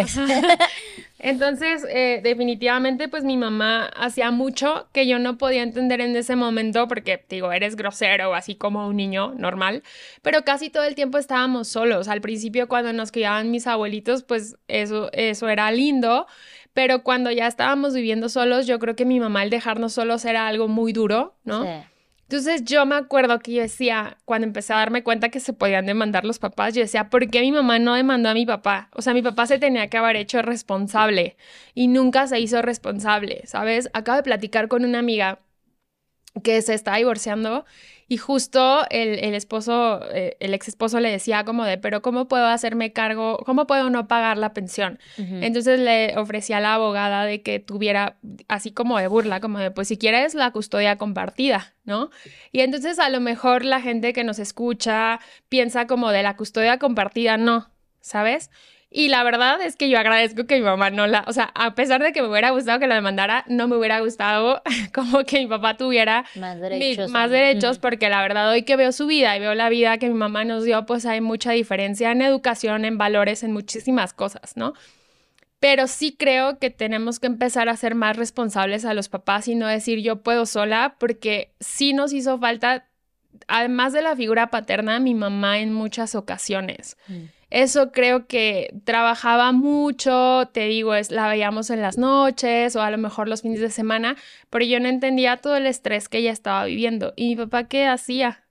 [1.20, 6.38] entonces eh, definitivamente pues mi mamá hacía mucho que yo no podía entender en ese
[6.38, 9.84] momento porque digo, eres grosero, así como un niño normal,
[10.22, 12.08] pero casi todo el tiempo estábamos solos.
[12.08, 16.26] Al principio cuando nos criaban mis abuelitos, pues eso, eso era lindo,
[16.74, 20.48] pero cuando ya estábamos viviendo solos, yo creo que mi mamá al dejarnos solos era
[20.48, 21.64] algo muy duro, ¿no?
[21.64, 21.70] Sí.
[22.30, 25.86] Entonces yo me acuerdo que yo decía, cuando empecé a darme cuenta que se podían
[25.86, 28.90] demandar los papás, yo decía, ¿por qué mi mamá no demandó a mi papá?
[28.94, 31.38] O sea, mi papá se tenía que haber hecho responsable
[31.74, 33.90] y nunca se hizo responsable, ¿sabes?
[33.94, 35.40] Acabo de platicar con una amiga
[36.42, 37.66] que se está divorciando
[38.10, 42.46] y justo el, esposo, eh, el ex esposo le decía como de, pero ¿cómo puedo
[42.46, 43.38] hacerme cargo?
[43.46, 44.98] ¿Cómo puedo no pagar la pensión?
[45.18, 48.16] Entonces le ofrecía a la abogada de que tuviera,
[48.48, 52.10] así como de burla, como de, pues si quieres la custodia compartida, ¿no?
[52.54, 55.20] Y entonces a lo mejor la gente que nos escucha
[55.50, 57.70] piensa como de la custodia compartida, no,
[58.00, 58.52] ¿sabes?
[58.90, 61.76] Y la verdad es que yo agradezco que mi mamá no la, o sea, a
[61.76, 64.62] pesar de que me hubiera gustado que la demandara, no me hubiera gustado
[64.94, 68.94] como que mi papá tuviera más derechos, más derechos porque la verdad hoy que veo
[68.94, 72.12] su vida y veo la vida que mi mamá nos dio, pues hay mucha diferencia
[72.12, 74.74] en educación, en valores, en muchísimas cosas, ¿no?
[75.60, 79.56] Pero sí creo que tenemos que empezar a ser más responsables a los papás y
[79.56, 82.88] no decir yo puedo sola, porque sí nos hizo falta,
[83.48, 86.96] además de la figura paterna, mi mamá en muchas ocasiones.
[87.08, 87.37] Mm.
[87.50, 92.92] Eso creo que trabajaba mucho, te digo, es, la veíamos en las noches o a
[92.92, 94.18] lo mejor los fines de semana,
[94.50, 97.14] pero yo no entendía todo el estrés que ella estaba viviendo.
[97.16, 98.44] ¿Y mi papá qué hacía?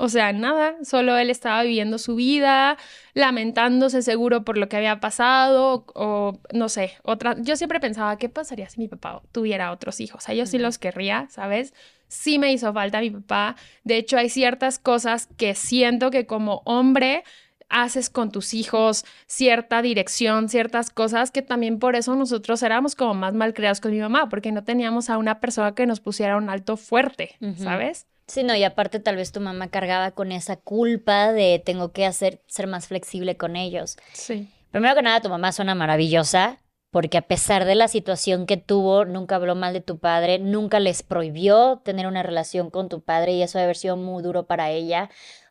[0.00, 2.76] O sea, nada, solo él estaba viviendo su vida,
[3.14, 7.34] lamentándose seguro por lo que había pasado o, no sé, otra.
[7.40, 10.28] Yo siempre pensaba, ¿qué pasaría si mi papá tuviera otros hijos?
[10.28, 11.74] A ellos sí los querría, ¿sabes?
[12.06, 13.56] Sí me hizo falta mi papá.
[13.82, 17.24] De hecho, hay ciertas cosas que siento que como hombre
[17.68, 23.14] haces con tus hijos, cierta dirección, ciertas cosas que también por eso nosotros éramos como
[23.14, 26.36] más mal creados con mi mamá, porque no teníamos a una persona que nos pusiera
[26.36, 28.06] un alto fuerte, ¿sabes?
[28.26, 32.04] Sí, no, y aparte tal vez tu mamá cargaba con esa culpa de tengo que
[32.04, 33.96] hacer, ser más flexible con ellos.
[34.12, 34.50] Sí.
[34.70, 36.58] Primero que nada, tu mamá suena maravillosa,
[36.90, 40.78] porque a pesar de la situación que tuvo, nunca habló mal de tu padre, nunca
[40.78, 44.46] les prohibió tener una relación con tu padre y eso debe haber sido muy duro
[44.46, 45.08] para ella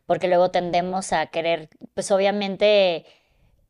[0.08, 3.04] porque luego tendemos a querer, pues obviamente,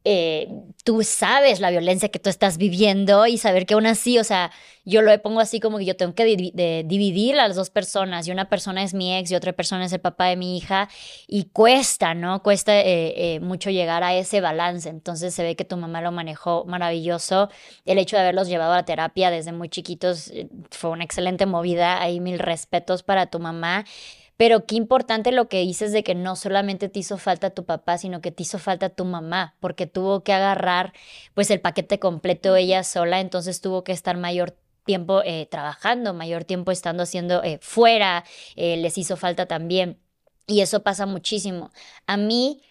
[0.05, 0.49] eh,
[0.85, 4.53] tú sabes la violencia que tú estás viviendo y saber que aún así, o sea,
[4.85, 8.31] yo lo pongo así como que yo tengo que dividir a las dos personas y
[8.31, 10.89] una persona es mi ex y otra persona es el papá de mi hija
[11.27, 12.41] y cuesta, ¿no?
[12.45, 14.89] Cuesta eh, eh, mucho llegar a ese balance.
[14.89, 17.51] Entonces se ve que tu mamá lo manejó maravilloso.
[17.85, 20.33] El hecho de haberlos llevado a la terapia desde muy chiquitos
[20.71, 22.01] fue una excelente movida.
[22.01, 23.85] Hay mil respetos para tu mamá.
[24.39, 27.99] Pero qué importante lo que dices de que no solamente te hizo falta tu papá,
[27.99, 30.93] sino que te hizo falta tu mamá, porque tuvo que agarrar
[31.35, 36.45] pues el paquete completo ella sola, entonces tuvo que estar mayor tiempo eh, trabajando, mayor
[36.45, 38.25] tiempo estando haciendo eh, fuera,
[38.55, 39.99] eh, les hizo falta también.
[40.47, 41.73] Y eso pasa muchísimo.
[42.07, 42.63] A mí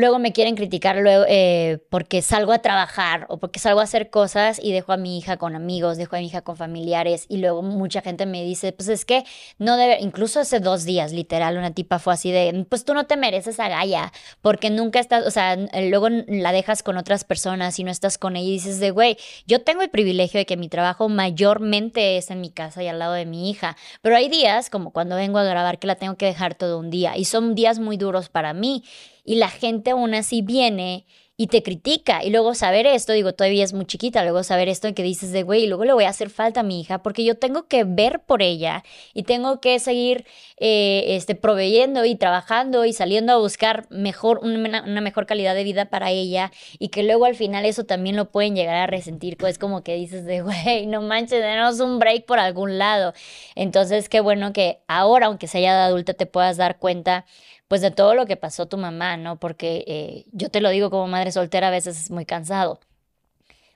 [0.00, 4.08] Luego me quieren criticar luego, eh, porque salgo a trabajar o porque salgo a hacer
[4.08, 7.36] cosas y dejo a mi hija con amigos, dejo a mi hija con familiares y
[7.36, 9.24] luego mucha gente me dice, pues es que
[9.58, 13.04] no debe, incluso hace dos días, literal, una tipa fue así de, pues tú no
[13.04, 14.10] te mereces a Gaia
[14.40, 18.36] porque nunca estás, o sea, luego la dejas con otras personas y no estás con
[18.36, 22.30] ella y dices de, güey, yo tengo el privilegio de que mi trabajo mayormente es
[22.30, 25.36] en mi casa y al lado de mi hija, pero hay días como cuando vengo
[25.36, 28.30] a grabar que la tengo que dejar todo un día y son días muy duros
[28.30, 28.82] para mí
[29.24, 31.06] y la gente aún así viene
[31.40, 32.22] y te critica.
[32.22, 35.32] Y luego saber esto, digo, todavía es muy chiquita, luego saber esto en que dices
[35.32, 37.66] de, güey, y luego le voy a hacer falta a mi hija porque yo tengo
[37.66, 40.26] que ver por ella y tengo que seguir
[40.58, 45.86] eh, este, proveyendo y trabajando y saliendo a buscar mejor, una, mejor calidad de vida
[45.86, 49.58] para ella y que luego al final eso también lo pueden llegar a resentir, pues
[49.58, 53.14] como que dices de, güey, no manches, denos un break por algún lado.
[53.54, 57.24] Entonces, qué bueno que ahora, aunque sea ya adulta, te puedas dar cuenta
[57.70, 59.38] pues de todo lo que pasó tu mamá, ¿no?
[59.38, 62.80] Porque eh, yo te lo digo como madre soltera, a veces es muy cansado.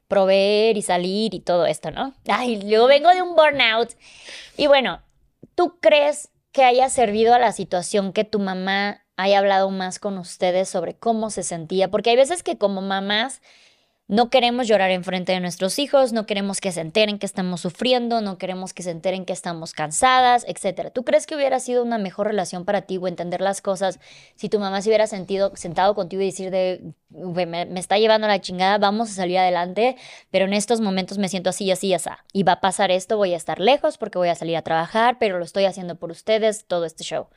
[0.08, 2.12] Proveer y salir y todo esto, ¿no?
[2.26, 3.90] Ay, yo vengo de un burnout.
[4.56, 5.00] Y bueno,
[5.54, 10.18] ¿tú crees que haya servido a la situación que tu mamá haya hablado más con
[10.18, 11.88] ustedes sobre cómo se sentía?
[11.88, 13.42] Porque hay veces que como mamás
[14.06, 17.62] no queremos llorar en frente de nuestros hijos, no queremos que se enteren que estamos
[17.62, 20.90] sufriendo, no queremos que se enteren que estamos cansadas, etc.
[20.92, 23.98] ¿Tú crees que hubiera sido una mejor relación para ti o entender las cosas
[24.36, 28.40] si tu mamá se hubiera sentido sentado contigo y decir de, me, está llevando la
[28.42, 29.96] chingada, vamos a salir adelante,
[30.30, 33.32] pero en estos momentos me siento así, así, así, y va a pasar esto, voy
[33.32, 36.66] a estar lejos porque voy a salir a trabajar, pero lo estoy haciendo por ustedes,
[36.66, 37.28] todo este show.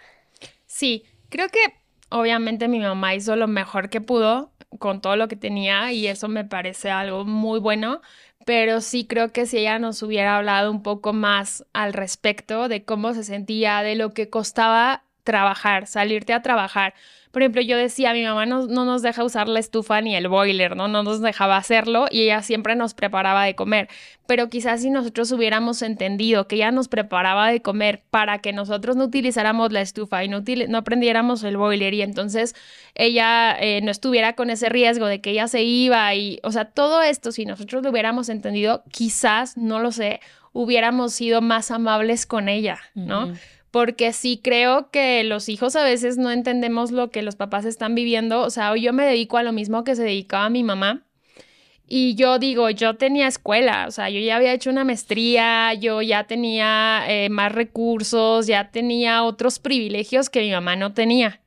[0.65, 1.59] Sí, creo que
[2.09, 6.27] obviamente mi mamá hizo lo mejor que pudo con todo lo que tenía y eso
[6.27, 8.01] me parece algo muy bueno,
[8.45, 12.83] pero sí creo que si ella nos hubiera hablado un poco más al respecto de
[12.85, 16.93] cómo se sentía, de lo que costaba trabajar, salirte a trabajar,
[17.37, 20.27] por ejemplo, yo decía, mi mamá no, no, nos deja usar la estufa ni el
[20.27, 20.87] boiler, ¿no?
[20.87, 23.89] No nos dejaba hacerlo y ella siempre nos preparaba de comer.
[24.25, 28.95] Pero quizás si nosotros hubiéramos entendido que ella nos preparaba de comer para que nosotros
[28.95, 32.55] no utilizáramos la estufa y no, no aprendiéramos el boiler y entonces
[32.95, 36.65] ella eh, no estuviera con ese riesgo de que ella se iba y, o sea,
[36.65, 40.21] todo esto, si nosotros lo hubiéramos entendido, quizás, no lo sé,
[40.53, 43.31] hubiéramos sido más amables con ella, ¿no?
[43.77, 47.93] Porque sí creo que los hijos a veces no entendemos lo que los papás están
[47.93, 48.41] viviendo.
[48.41, 51.05] O sea, hoy yo me dedico a lo mismo que se dedicaba mi mamá.
[51.87, 56.01] Y yo digo, yo tenía escuela, o sea, yo ya había hecho una maestría, yo
[56.01, 61.39] ya tenía eh, más recursos, ya tenía otros privilegios que mi mamá no tenía.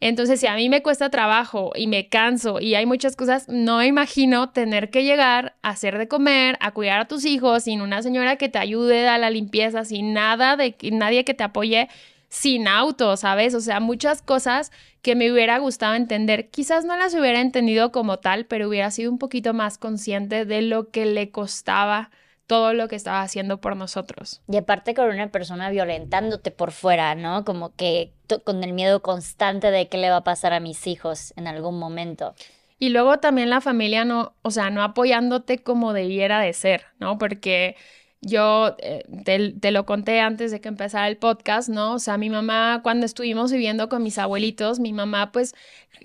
[0.00, 3.82] Entonces, si a mí me cuesta trabajo y me canso y hay muchas cosas, no
[3.82, 8.02] imagino tener que llegar a hacer de comer, a cuidar a tus hijos sin una
[8.02, 11.88] señora que te ayude a la limpieza, sin nada de nadie que te apoye,
[12.28, 13.54] sin auto, ¿sabes?
[13.54, 14.70] O sea, muchas cosas
[15.02, 16.48] que me hubiera gustado entender.
[16.50, 20.62] Quizás no las hubiera entendido como tal, pero hubiera sido un poquito más consciente de
[20.62, 22.10] lo que le costaba
[22.48, 24.40] todo lo que estaba haciendo por nosotros.
[24.48, 27.44] Y aparte con una persona violentándote por fuera, ¿no?
[27.44, 31.34] Como que con el miedo constante de qué le va a pasar a mis hijos
[31.36, 32.34] en algún momento.
[32.78, 37.18] Y luego también la familia no, o sea, no apoyándote como debiera de ser, ¿no?
[37.18, 37.76] Porque
[38.20, 41.94] yo eh, te, lo conté antes de que empezara el podcast, ¿no?
[41.94, 45.54] O sea, mi mamá, cuando estuvimos viviendo con mis abuelitos, mi mamá pues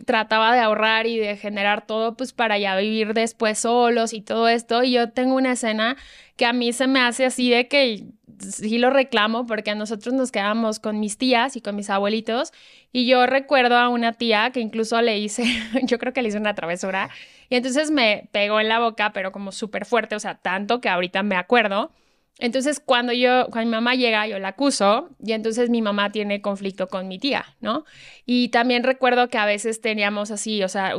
[0.06, 4.48] trataba de ahorrar y de generar todo pues para ya vivir después solos y todo
[4.48, 4.84] esto.
[4.84, 5.98] Y yo tengo una escena
[6.36, 8.06] que a mí se me hace así de que
[8.40, 12.52] sí lo reclamo porque a nosotros nos quedamos con mis tías y con mis abuelitos
[12.92, 15.44] y yo recuerdo a una tía que incluso le hice,
[15.84, 17.10] yo creo que le hice una travesura
[17.50, 20.90] y entonces me pegó en la boca pero como súper fuerte, o sea, tanto que
[20.90, 21.92] ahorita me acuerdo
[22.40, 26.42] entonces, cuando yo, cuando mi mamá llega, yo la acuso y entonces mi mamá tiene
[26.42, 27.86] conflicto con mi tía, ¿no?
[28.26, 30.96] Y también recuerdo que a veces teníamos así, o sea,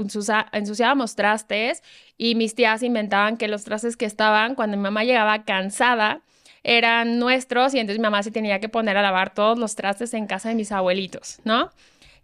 [0.52, 1.82] ensuciábamos trastes
[2.16, 6.22] y mis tías inventaban que los trastes que estaban, cuando mi mamá llegaba cansada,
[6.62, 10.14] eran nuestros y entonces mi mamá se tenía que poner a lavar todos los trastes
[10.14, 11.70] en casa de mis abuelitos, ¿no?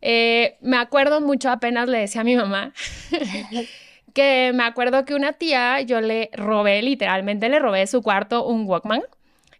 [0.02, 2.72] Eh, me acuerdo mucho, apenas le decía a mi mamá
[4.12, 8.66] que me acuerdo que una tía, yo le robé, literalmente le robé su cuarto un
[8.66, 9.02] Walkman.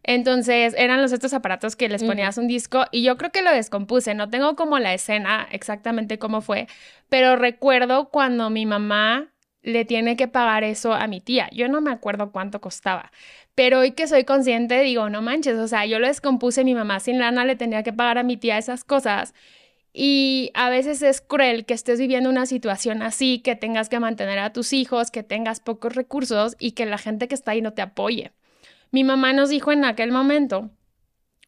[0.03, 3.53] Entonces eran los estos aparatos que les ponías un disco y yo creo que lo
[3.53, 6.69] descompuse, no tengo como la escena exactamente cómo fue,
[7.11, 9.29] pero recuerdo cuando mi mamá
[9.63, 11.51] le tiene que pagar eso a mi tía.
[11.53, 13.13] Yo no me acuerdo cuánto costaba,
[13.55, 16.99] pero hoy que soy consciente digo, no manches, o sea, yo lo descompuse, mi mamá
[17.01, 19.35] sin lana le tenía que pagar a mi tía esas cosas.
[19.93, 24.39] Y a veces es cruel que estés viviendo una situación así, que tengas que mantener
[24.39, 27.73] a tus hijos, que tengas pocos recursos y que la gente que está ahí no
[27.73, 28.33] te apoye.
[28.93, 30.71] Mi mamá nos dijo en aquel momento,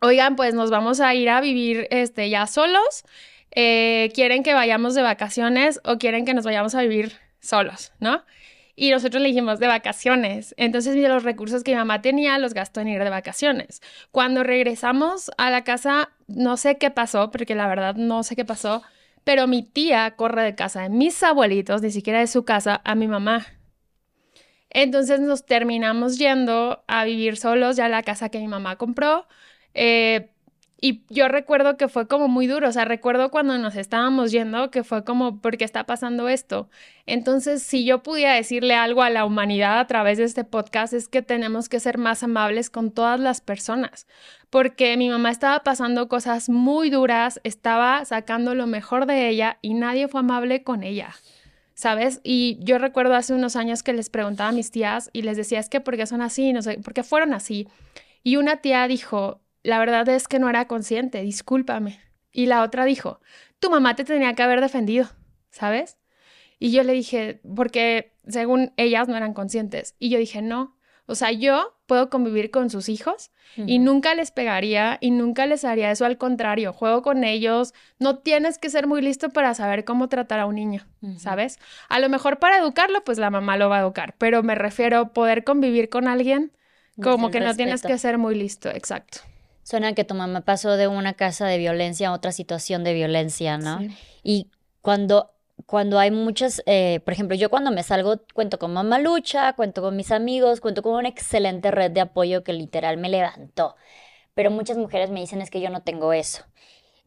[0.00, 3.04] oigan, pues nos vamos a ir a vivir este, ya solos,
[3.52, 8.24] eh, quieren que vayamos de vacaciones o quieren que nos vayamos a vivir solos, ¿no?
[8.74, 10.54] Y nosotros le dijimos de vacaciones.
[10.56, 13.82] Entonces, los recursos que mi mamá tenía los gastó en ir de vacaciones.
[14.10, 18.44] Cuando regresamos a la casa, no sé qué pasó, porque la verdad no sé qué
[18.44, 18.82] pasó,
[19.24, 22.94] pero mi tía corre de casa de mis abuelitos, ni siquiera de su casa, a
[22.94, 23.46] mi mamá.
[24.70, 29.26] Entonces nos terminamos yendo a vivir solos ya a la casa que mi mamá compró.
[29.74, 30.31] Eh,
[30.84, 34.72] y yo recuerdo que fue como muy duro, o sea, recuerdo cuando nos estábamos yendo
[34.72, 36.68] que fue como, ¿por qué está pasando esto?
[37.06, 41.06] Entonces, si yo pudiera decirle algo a la humanidad a través de este podcast, es
[41.06, 44.08] que tenemos que ser más amables con todas las personas,
[44.50, 49.74] porque mi mamá estaba pasando cosas muy duras, estaba sacando lo mejor de ella y
[49.74, 51.14] nadie fue amable con ella.
[51.74, 52.20] ¿sabes?
[52.22, 55.58] Y yo recuerdo hace unos años que les preguntaba a mis tías y les decía,
[55.58, 56.52] es que ¿por qué son así?
[56.52, 57.66] No sé, ¿por qué fueron así?
[58.22, 62.00] Y una tía dijo, la verdad es que no era consciente, discúlpame.
[62.32, 63.20] Y la otra dijo,
[63.58, 65.08] tu mamá te tenía que haber defendido,
[65.50, 65.98] ¿sabes?
[66.58, 69.94] Y yo le dije, porque según ellas no eran conscientes.
[69.98, 74.30] Y yo dije, no, o sea, yo puedo convivir con sus hijos y nunca les
[74.30, 76.06] pegaría y nunca les haría eso.
[76.06, 77.74] Al contrario, juego con ellos.
[77.98, 80.86] No tienes que ser muy listo para saber cómo tratar a un niño,
[81.18, 81.58] ¿sabes?
[81.88, 84.98] A lo mejor para educarlo, pues la mamá lo va a educar, pero me refiero
[84.98, 86.52] a poder convivir con alguien
[87.02, 89.18] como que no tienes que ser muy listo, exacto.
[89.62, 93.58] Suena que tu mamá pasó de una casa de violencia a otra situación de violencia,
[93.58, 93.80] ¿no?
[94.22, 94.48] Y
[94.80, 95.32] cuando
[95.66, 99.82] cuando hay muchas, eh, por ejemplo, yo cuando me salgo cuento con Mamá Lucha, cuento
[99.82, 103.76] con mis amigos, cuento con una excelente red de apoyo que literal me levantó.
[104.34, 106.44] Pero muchas mujeres me dicen es que yo no tengo eso.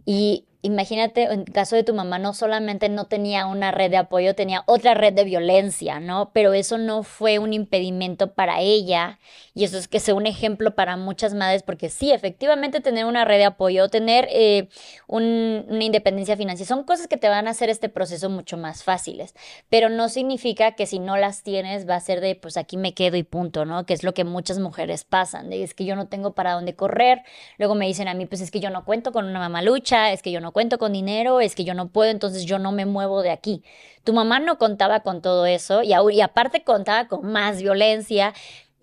[0.06, 4.36] Y imagínate, en caso de tu mamá, no solamente no tenía una red de apoyo,
[4.36, 6.32] tenía otra red de violencia, ¿no?
[6.34, 9.20] Pero eso no fue un impedimento para ella.
[9.58, 13.24] Y eso es que sea un ejemplo para muchas madres, porque sí, efectivamente tener una
[13.24, 14.68] red de apoyo, tener eh,
[15.08, 19.34] una independencia financiera, son cosas que te van a hacer este proceso mucho más fáciles.
[19.70, 22.94] Pero no significa que si no las tienes va a ser de, pues aquí me
[22.94, 23.86] quedo y punto, ¿no?
[23.86, 26.76] Que es lo que muchas mujeres pasan, de, es que yo no tengo para dónde
[26.76, 27.22] correr.
[27.58, 30.12] Luego me dicen a mí, pues es que yo no cuento con una mamá lucha,
[30.12, 32.74] es que yo no cuento con dinero, es que yo no puedo, entonces yo no
[32.74, 33.64] me muevo de aquí.
[34.04, 38.34] Tu mamá no contaba con todo eso y, y aparte contaba con más violencia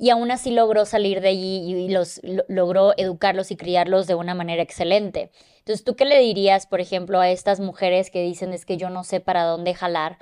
[0.02, 4.34] y aún así logró salir de allí y los logró educarlos y criarlos de una
[4.34, 5.30] manera excelente.
[5.58, 8.90] Entonces, ¿tú qué le dirías, por ejemplo, a estas mujeres que dicen es que yo
[8.90, 10.18] no sé para dónde jalar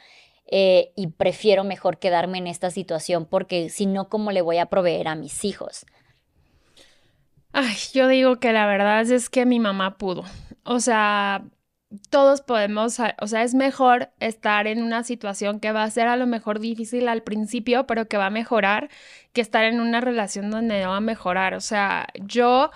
[0.51, 4.67] eh, y prefiero mejor quedarme en esta situación porque si no, ¿cómo le voy a
[4.67, 5.87] proveer a mis hijos?
[7.53, 10.25] Ay, yo digo que la verdad es que mi mamá pudo.
[10.63, 11.43] O sea,
[12.11, 16.17] todos podemos, o sea, es mejor estar en una situación que va a ser a
[16.17, 18.89] lo mejor difícil al principio, pero que va a mejorar,
[19.33, 21.55] que estar en una relación donde no va a mejorar.
[21.55, 22.71] O sea, yo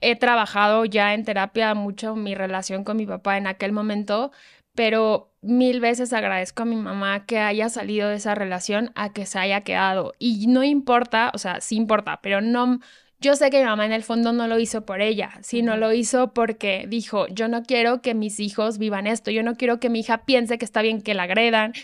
[0.00, 4.30] he trabajado ya en terapia mucho mi relación con mi papá en aquel momento,
[4.74, 9.26] pero mil veces agradezco a mi mamá que haya salido de esa relación a que
[9.26, 10.12] se haya quedado.
[10.18, 12.80] Y no importa, o sea, sí importa, pero no,
[13.20, 15.92] yo sé que mi mamá en el fondo no lo hizo por ella, sino lo
[15.92, 19.90] hizo porque dijo, yo no quiero que mis hijos vivan esto, yo no quiero que
[19.90, 21.74] mi hija piense que está bien que la agredan,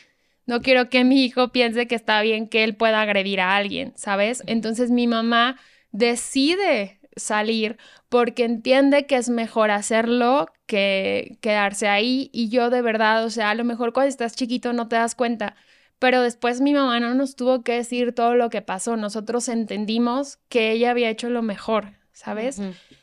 [0.47, 3.93] no quiero que mi hijo piense que está bien que él pueda agredir a alguien,
[3.97, 4.43] ¿sabes?
[4.47, 5.59] Entonces mi mamá
[5.93, 13.25] decide salir porque entiende que es mejor hacerlo que quedarse ahí y yo de verdad,
[13.25, 15.57] o sea, a lo mejor cuando estás chiquito no te das cuenta,
[15.99, 20.39] pero después mi mamá no nos tuvo que decir todo lo que pasó, nosotros entendimos
[20.49, 22.61] que ella había hecho lo mejor, ¿sabes?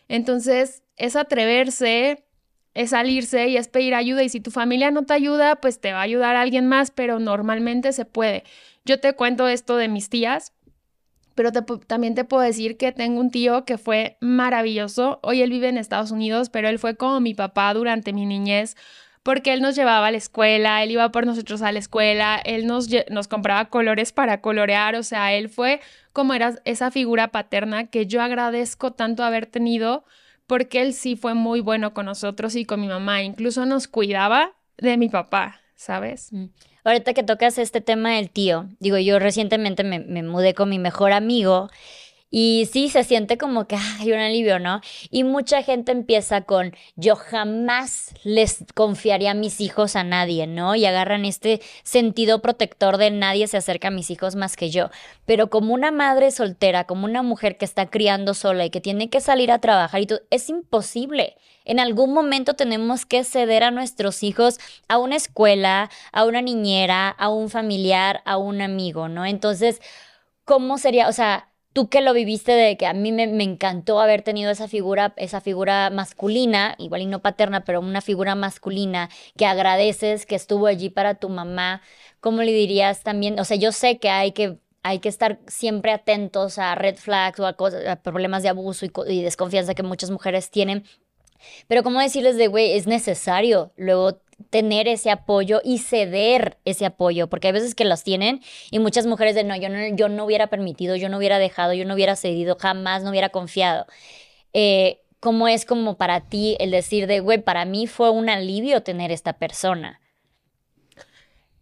[0.08, 2.23] Entonces, es atreverse,
[2.73, 5.91] es salirse y es pedir ayuda y si tu familia no te ayuda, pues te
[5.91, 8.43] va a ayudar alguien más, pero normalmente se puede.
[8.86, 10.53] Yo te cuento esto de mis tías,
[11.36, 15.19] pero también te puedo decir que tengo un tío que fue maravilloso.
[15.23, 18.75] Hoy él vive en Estados Unidos, pero él fue como mi papá durante mi niñez
[19.23, 22.67] porque él nos llevaba a la escuela, él iba por nosotros a la escuela, él
[22.67, 25.79] nos, nos compraba colores para colorear, o sea, él fue
[26.12, 30.04] como era esa figura paterna que yo agradezco tanto haber tenido
[30.45, 34.52] porque él sí fue muy bueno con nosotros y con mi mamá, incluso nos cuidaba
[34.77, 36.33] de mi papá, ¿sabes?
[36.33, 36.48] Mm.
[36.83, 40.79] ahorita que tocas este tema del tío, digo, yo recientemente me, me mudé con mi
[40.79, 41.69] mejor amigo
[42.36, 44.81] y sí, se siente como que hay un alivio, ¿no?
[45.12, 50.73] Y mucha gente empieza con, yo jamás les confiaría a mis hijos a nadie, ¿no?
[50.73, 54.90] Y agarran este sentido protector de nadie se acerca a mis hijos más que yo.
[55.25, 59.12] Pero como una madre soltera, como una mujer que está criando sola y que tiene
[59.12, 61.38] que salir a trabajar y todo, es imposible.
[61.65, 67.10] En algún momento tenemos que ceder a nuestros hijos a una escuela, a una niñera,
[67.10, 69.23] a un familiar, a un amigo, ¿no?
[69.23, 69.81] Entonces,
[70.46, 71.08] ¿cómo sería?
[71.10, 74.67] O sea, tú que lo viviste de que a mí me, encantó haber tenido esa
[74.67, 80.36] figura, esa figura masculina, igual y no paterna, pero una figura masculina que agradeces que
[80.36, 81.82] estuvo allí para tu mamá,
[82.19, 83.40] ¿cómo le dirías también?
[83.40, 87.40] O sea, yo sé que hay que hay que estar siempre atentos a red flags
[87.40, 87.56] o a,
[88.04, 90.84] problemas de abuso y, y, desconfianza que muchas mujeres tienen.
[91.67, 94.19] Pero cómo decirles de, güey, es necesario luego
[94.50, 98.41] tener ese apoyo y ceder ese apoyo, porque hay veces que los tienen
[98.71, 101.73] y muchas mujeres de no, yo no, yo no hubiera permitido, yo no hubiera dejado,
[101.73, 103.85] yo no hubiera cedido, jamás no hubiera confiado.
[104.54, 108.83] Eh, ¿Cómo es como para ti el decir de, güey, para mí fue un alivio
[108.83, 110.02] tener esta persona?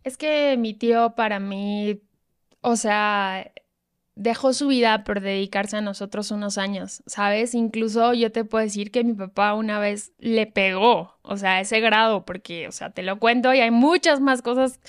[0.04, 2.02] Es que mi tío para mí,
[2.62, 3.52] o sea,
[4.22, 7.56] dejó su vida por dedicarse a nosotros unos años, ¿sabes?
[7.56, 11.80] Incluso yo te puedo decir que mi papá una vez le pegó, o sea, ese
[11.80, 14.80] grado, porque, o sea, te lo cuento y hay muchas más cosas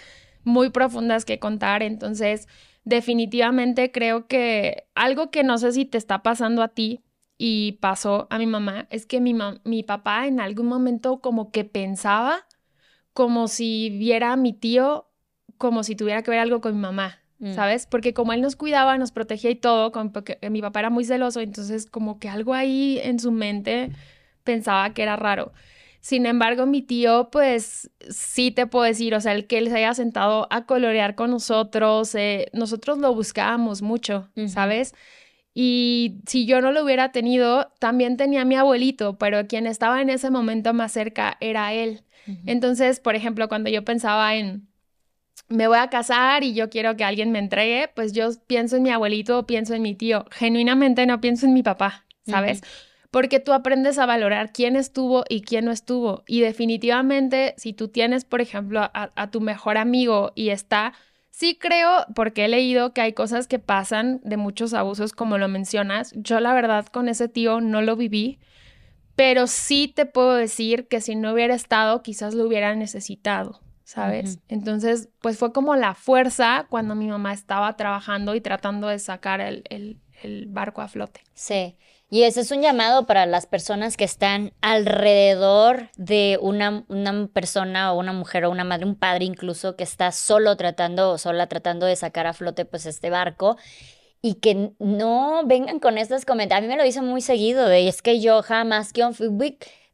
[0.45, 2.47] muy profundas que contar, entonces
[2.85, 7.01] definitivamente creo que algo que no sé si te está pasando a ti
[7.39, 11.65] y pasó a mi mamá es que mi, mi papá en algún momento como que
[11.65, 12.47] pensaba
[13.15, 15.09] como si viera a mi tío
[15.57, 17.55] como si tuviera que ver algo con mi mamá, Mm.
[17.55, 17.87] ¿sabes?
[17.87, 21.05] Porque como él nos cuidaba, nos protegía y todo, como porque mi papá era muy
[21.05, 23.91] celoso, entonces como que algo ahí en su mente
[24.45, 25.53] pensaba que era raro.
[26.01, 29.77] Sin embargo, mi tío, pues sí te puedo decir, o sea, el que él se
[29.77, 34.95] haya sentado a colorear con nosotros, eh, nosotros lo buscábamos mucho, ¿sabes?
[35.53, 40.01] Y si yo no lo hubiera tenido, también tenía a mi abuelito, pero quien estaba
[40.01, 42.05] en ese momento más cerca era él.
[42.47, 44.72] Entonces, por ejemplo, cuando yo pensaba en,
[45.53, 48.83] me voy a casar y yo quiero que alguien me entregue, pues yo pienso en
[48.83, 50.25] mi abuelito o pienso en mi tío.
[50.31, 52.63] Genuinamente no pienso en mi papá, ¿sabes?
[53.11, 56.23] Porque tú aprendes a valorar quién estuvo y quién no estuvo.
[56.27, 60.95] Y definitivamente, si tú tienes, por ejemplo, a, tu mejor amigo y está,
[61.31, 65.49] sí creo, porque he leído que hay cosas que pasan de muchos abusos, como lo
[65.49, 66.15] mencionas.
[66.17, 68.39] Yo la verdad con ese tío no lo viví,
[69.15, 73.61] pero sí te puedo decir que si no hubiera estado, quizás lo hubiera necesitado.
[73.85, 74.39] ¿Sabes?
[74.49, 79.41] Entonces, pues fue como la fuerza cuando mi mamá estaba trabajando y tratando de sacar
[79.41, 79.99] el, el,
[80.49, 81.21] barco a flote.
[81.35, 81.77] Sí.
[82.09, 87.93] Y ese es un llamado para las personas que están alrededor de una, una, persona
[87.93, 91.49] o una mujer o una madre, un padre incluso, que está solo tratando o sola
[91.49, 93.57] tratando de sacar a flote pues este barco
[94.21, 96.65] y que no vengan con estos comentarios.
[96.65, 99.03] A mí me lo dicen muy seguido de es que yo jamás que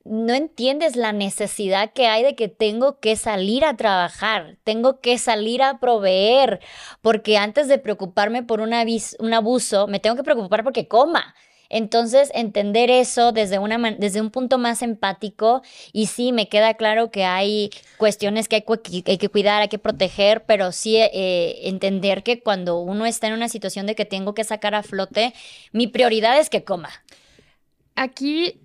[0.08, 5.18] no entiendes la necesidad que hay de que tengo que salir a trabajar, tengo que
[5.18, 6.60] salir a proveer,
[7.02, 11.34] porque antes de preocuparme por un, abuso, me tengo que preocupar porque coma.
[11.70, 15.60] Entonces, entender eso desde, un punto más empático,
[15.92, 18.64] y sí, me queda claro que hay cuestiones que hay,
[19.04, 23.34] hay que cuidar, hay que proteger, pero sí eh, entender que cuando uno está en
[23.34, 25.34] una situación de que tengo que sacar a flote,
[25.72, 26.90] mi prioridad es que coma.
[27.96, 28.60] Aquí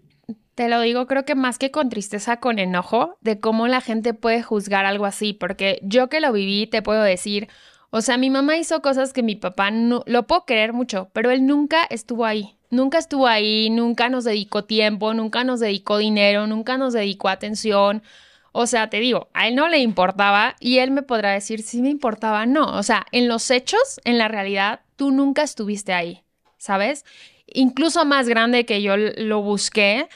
[0.55, 4.13] te lo digo, creo que más que con tristeza, con enojo de cómo la gente
[4.13, 7.47] puede juzgar algo así, porque yo que lo viví, te puedo decir,
[7.89, 11.31] o sea, mi mamá hizo cosas que mi papá no, lo puedo querer mucho, pero
[11.31, 16.47] él nunca estuvo ahí, nunca estuvo ahí, nunca nos dedicó tiempo, nunca nos dedicó dinero,
[16.47, 18.03] nunca nos dedicó atención.
[18.51, 21.81] O sea, te digo, a él no le importaba y él me podrá decir si
[21.81, 22.77] me importaba, no.
[22.77, 26.23] O sea, en los hechos, en la realidad, tú nunca estuviste ahí,
[26.57, 27.05] ¿sabes?
[27.47, 30.07] Incluso más grande que yo lo busqué,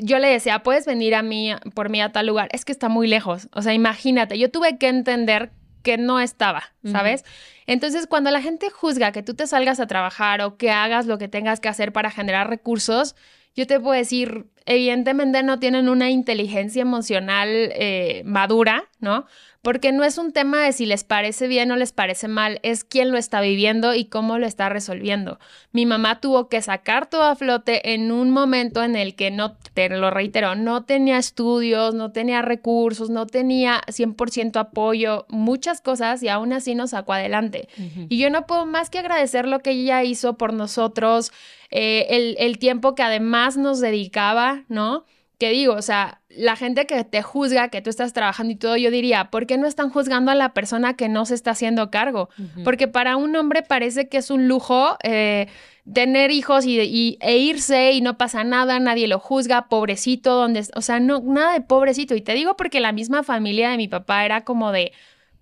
[0.00, 2.88] yo le decía, puedes venir a mí, por mí a tal lugar, es que está
[2.88, 3.48] muy lejos.
[3.52, 5.50] O sea, imagínate, yo tuve que entender
[5.82, 7.24] que no estaba, ¿sabes?
[7.66, 11.18] Entonces, cuando la gente juzga que tú te salgas a trabajar o que hagas lo
[11.18, 13.16] que tengas que hacer para generar recursos,
[13.56, 19.26] yo te puedo decir, evidentemente no tienen una inteligencia emocional eh, madura, ¿no?
[19.62, 22.82] porque no es un tema de si les parece bien o les parece mal, es
[22.82, 25.38] quién lo está viviendo y cómo lo está resolviendo.
[25.70, 29.56] Mi mamá tuvo que sacar todo a flote en un momento en el que no,
[29.72, 36.24] te lo reitero, no tenía estudios, no tenía recursos, no tenía 100% apoyo, muchas cosas
[36.24, 37.68] y aún así nos sacó adelante.
[38.08, 41.30] Y yo no puedo más que agradecer lo que ella hizo por nosotros,
[41.70, 45.04] eh, el, el tiempo que además nos dedicaba, ¿no?
[45.42, 48.76] que digo, o sea, la gente que te juzga, que tú estás trabajando y todo,
[48.76, 51.90] yo diría, ¿por qué no están juzgando a la persona que no se está haciendo
[51.90, 52.28] cargo?
[52.62, 55.48] Porque para un hombre parece que es un lujo eh,
[55.92, 60.80] tener hijos y, e irse y no pasa nada, nadie lo juzga, pobrecito, donde, o
[60.80, 62.14] sea, no, nada de pobrecito.
[62.14, 64.92] Y te digo porque la misma familia de mi papá era como de,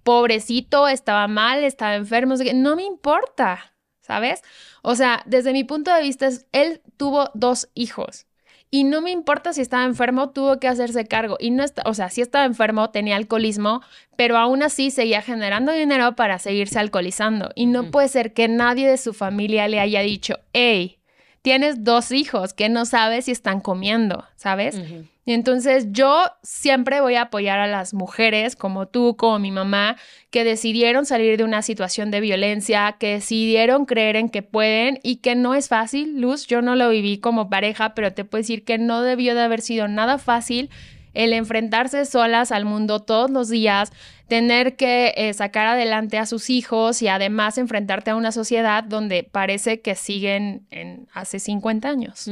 [0.03, 4.41] pobrecito, estaba mal, estaba enfermo, no me importa, ¿sabes?
[4.81, 8.25] O sea, desde mi punto de vista, él tuvo dos hijos
[8.71, 11.37] y no me importa si estaba enfermo, tuvo que hacerse cargo.
[11.41, 13.83] Y no está, o sea, si estaba enfermo, tenía alcoholismo,
[14.17, 17.51] pero aún así seguía generando dinero para seguirse alcoholizando.
[17.57, 21.00] Y no puede ser que nadie de su familia le haya dicho, hey,
[21.43, 24.81] tienes dos hijos que no sabes si están comiendo, ¿sabes?
[25.25, 29.97] Y entonces yo siempre voy a apoyar a las mujeres como tú, como mi mamá,
[30.31, 35.17] que decidieron salir de una situación de violencia, que decidieron creer en que pueden y
[35.17, 38.65] que no es fácil, Luz, yo no lo viví como pareja, pero te puedo decir
[38.65, 40.71] que no debió de haber sido nada fácil
[41.15, 43.93] el enfrentarse solas al mundo todos los días,
[44.31, 49.25] tener que eh, sacar adelante a sus hijos y además enfrentarte a una sociedad donde
[49.25, 52.31] parece que siguen en hace 50 años.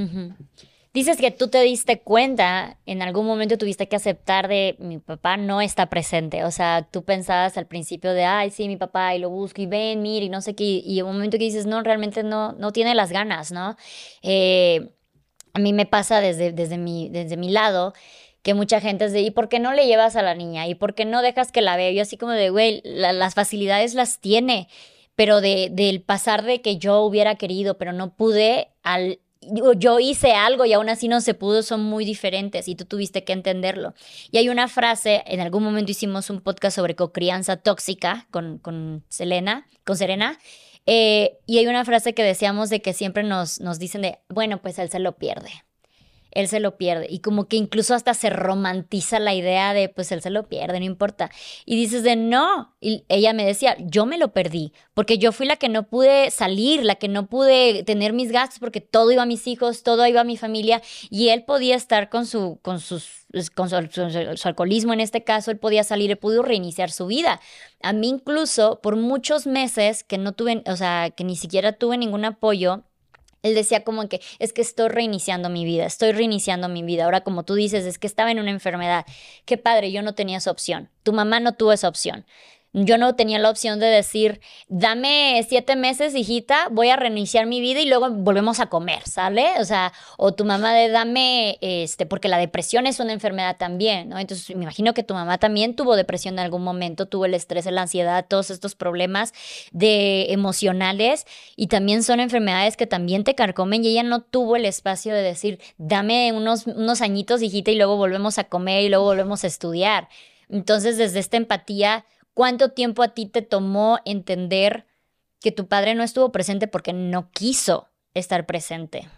[0.94, 5.36] Dices que tú te diste cuenta, en algún momento tuviste que aceptar de mi papá
[5.36, 6.44] no está presente.
[6.44, 9.66] O sea, tú pensabas al principio de, ay, sí, mi papá, y lo busco y
[9.66, 10.80] ven, mira, y no sé qué.
[10.84, 13.76] Y un momento que dices, no, realmente no, no tiene las ganas, ¿no?
[14.22, 14.88] Eh,
[15.52, 17.92] a mí me pasa desde, desde, mi, desde mi lado
[18.42, 20.66] que mucha gente es de, ¿y por qué no le llevas a la niña?
[20.66, 21.90] ¿Y por qué no dejas que la vea?
[21.90, 24.68] Yo así como de, güey, las facilidades las tiene,
[25.14, 30.32] pero de, del pasar de que yo hubiera querido, pero no pude, al yo hice
[30.32, 33.94] algo y aún así no se pudo, son muy diferentes y tú tuviste que entenderlo.
[34.30, 39.04] Y hay una frase, en algún momento hicimos un podcast sobre cocrianza tóxica con, con
[39.08, 40.38] Selena, con Serena,
[40.86, 44.60] eh, y hay una frase que decíamos de que siempre nos, nos dicen de, bueno,
[44.60, 45.50] pues él se lo pierde
[46.30, 47.06] él se lo pierde.
[47.08, 50.78] Y como que incluso hasta se romantiza la idea de, pues él se lo pierde,
[50.78, 51.30] no importa.
[51.64, 52.74] Y dices de, no.
[52.80, 56.30] Y ella me decía, yo me lo perdí, porque yo fui la que no pude
[56.30, 60.06] salir, la que no pude tener mis gastos, porque todo iba a mis hijos, todo
[60.06, 63.18] iba a mi familia, y él podía estar con su, con sus
[63.54, 63.76] con su,
[64.48, 67.40] alcoholismo en este caso, él podía salir, y pudo reiniciar su vida.
[67.82, 71.98] A mí incluso por muchos meses que no tuve, o sea, que ni siquiera tuve
[71.98, 72.84] ningún apoyo,
[73.42, 77.04] él decía como que es que estoy reiniciando mi vida, estoy reiniciando mi vida.
[77.04, 79.06] Ahora como tú dices, es que estaba en una enfermedad.
[79.44, 80.90] Qué padre, yo no tenía esa opción.
[81.02, 82.26] Tu mamá no tuvo esa opción
[82.72, 87.60] yo no tenía la opción de decir, dame siete meses, hijita, voy a reiniciar mi
[87.60, 89.58] vida y luego volvemos a comer, ¿sale?
[89.60, 94.10] O sea, o tu mamá de dame, este, porque la depresión es una enfermedad también,
[94.10, 94.18] ¿no?
[94.18, 97.66] Entonces, me imagino que tu mamá también tuvo depresión en algún momento, tuvo el estrés,
[97.66, 99.32] la ansiedad, todos estos problemas
[99.72, 104.64] de emocionales y también son enfermedades que también te carcomen y ella no tuvo el
[104.64, 109.04] espacio de decir, dame unos, unos añitos, hijita, y luego volvemos a comer y luego
[109.04, 110.08] volvemos a estudiar.
[110.48, 112.04] Entonces, desde esta empatía,
[112.38, 114.86] ¿Cuánto tiempo a ti te tomó entender
[115.40, 119.08] que tu padre no estuvo presente porque no quiso estar presente?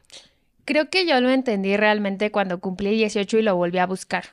[0.64, 4.24] Creo que yo lo entendí realmente cuando cumplí 18 y lo volví a buscar.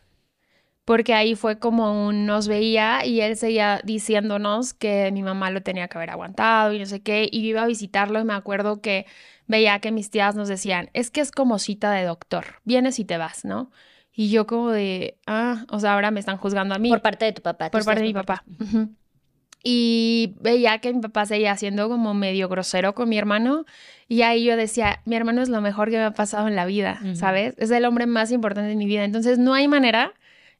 [0.85, 5.63] Porque ahí fue como un nos veía y él seguía diciéndonos que mi mamá lo
[5.63, 7.27] tenía que haber aguantado y no sé qué.
[7.29, 9.05] Y iba a visitarlo y me acuerdo que
[9.47, 13.03] veía que mis tías nos decían, es que es como cita de doctor, vienes y
[13.03, 13.69] te vas, ¿no?
[14.19, 16.89] Y yo como de, ah, o sea, ahora me están juzgando a mí.
[16.89, 17.69] Por parte de tu papá.
[17.69, 18.43] Por parte de mi papá.
[19.63, 23.65] Y veía que mi papá seguía siendo como medio grosero con mi hermano.
[24.07, 26.65] Y ahí yo decía, mi hermano es lo mejor que me ha pasado en la
[26.65, 27.53] vida, ¿sabes?
[27.59, 29.03] Es el hombre más importante de mi vida.
[29.03, 30.13] Entonces no hay manera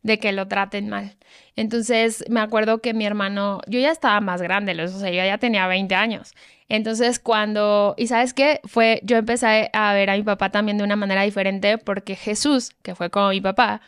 [0.03, 1.17] de que lo traten mal.
[1.55, 5.39] Entonces me acuerdo que mi hermano, yo ya estaba más grande, o sea, yo ya
[5.39, 6.35] tenía 20 años.
[6.69, 10.83] Entonces cuando, y sabes qué, fue, yo empecé a ver a mi papá también de
[10.83, 13.81] una manera diferente porque Jesús, que fue como mi papá,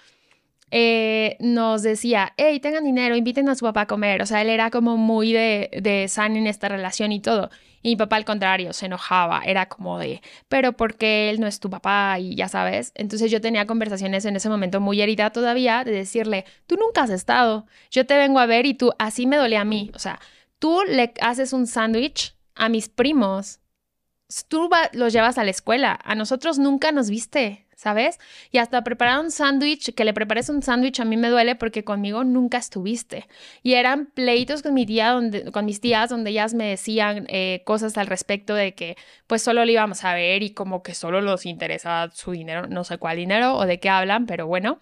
[0.72, 4.22] eh, nos decía, hey, tengan dinero, inviten a su papá a comer.
[4.22, 7.50] O sea, él era como muy de, de san en esta relación y todo.
[7.82, 11.60] Y mi papá al contrario, se enojaba, era como de, pero porque él no es
[11.60, 12.92] tu papá y ya sabes.
[12.96, 17.10] Entonces yo tenía conversaciones en ese momento muy herida todavía de decirle, tú nunca has
[17.10, 19.92] estado, yo te vengo a ver y tú, así me duele a mí.
[19.96, 20.20] O sea,
[20.60, 23.60] tú le haces un sándwich a mis primos.
[24.48, 26.00] Tú los llevas a la escuela.
[26.04, 28.20] A nosotros nunca nos viste, ¿sabes?
[28.52, 31.84] Y hasta preparar un sándwich, que le prepares un sándwich a mí me duele porque
[31.84, 33.28] conmigo nunca estuviste.
[33.64, 37.64] Y eran pleitos con mi tía, donde, con mis tías, donde ellas me decían eh,
[37.66, 41.22] cosas al respecto de que pues solo lo íbamos a ver y como que solo
[41.22, 44.80] los interesaba su dinero, no sé cuál dinero o de qué hablan, pero bueno.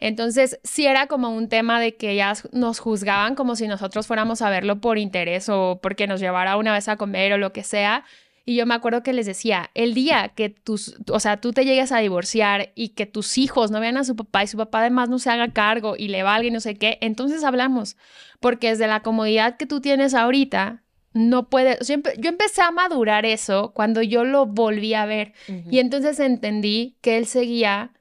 [0.00, 4.42] Entonces, sí era como un tema de que ellas nos juzgaban como si nosotros fuéramos
[4.42, 7.64] a verlo por interés o porque nos llevara una vez a comer o lo que
[7.64, 8.04] sea.
[8.44, 11.66] Y yo me acuerdo que les decía, el día que tus, o sea, tú te
[11.66, 14.80] llegues a divorciar y que tus hijos no vean a su papá y su papá
[14.80, 17.96] además no se haga cargo y le valga y no sé qué, entonces hablamos.
[18.40, 20.82] Porque desde la comodidad que tú tienes ahorita,
[21.12, 25.32] no puede, yo, empecé a madurar eso cuando yo lo volví a ver
[25.70, 27.92] y entonces entendí que él seguía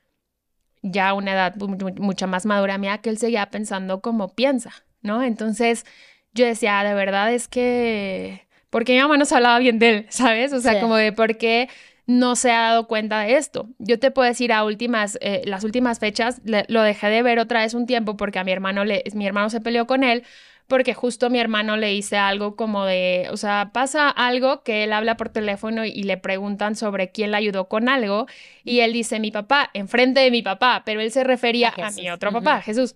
[0.91, 4.71] ya a una edad mucho más madura mía, que él seguía pensando como piensa,
[5.01, 5.23] ¿no?
[5.23, 5.85] Entonces
[6.33, 10.53] yo decía, de verdad es que porque mi mamá se hablaba bien de él, ¿sabes?
[10.53, 11.69] O sea, como de por qué
[12.05, 13.69] no se ha dado cuenta de esto.
[13.79, 17.61] Yo te puedo decir a últimas, eh, las últimas fechas, lo dejé de ver otra
[17.61, 20.23] vez un tiempo porque a mi hermano, le, mi hermano se peleó con él
[20.67, 24.93] porque justo mi hermano le dice algo como de, o sea, pasa algo que él
[24.93, 28.27] habla por teléfono y le preguntan sobre quién le ayudó con algo
[28.63, 32.09] y él dice mi papá, enfrente de mi papá, pero él se refería a, mi
[32.09, 32.95] otro papá, Jesús.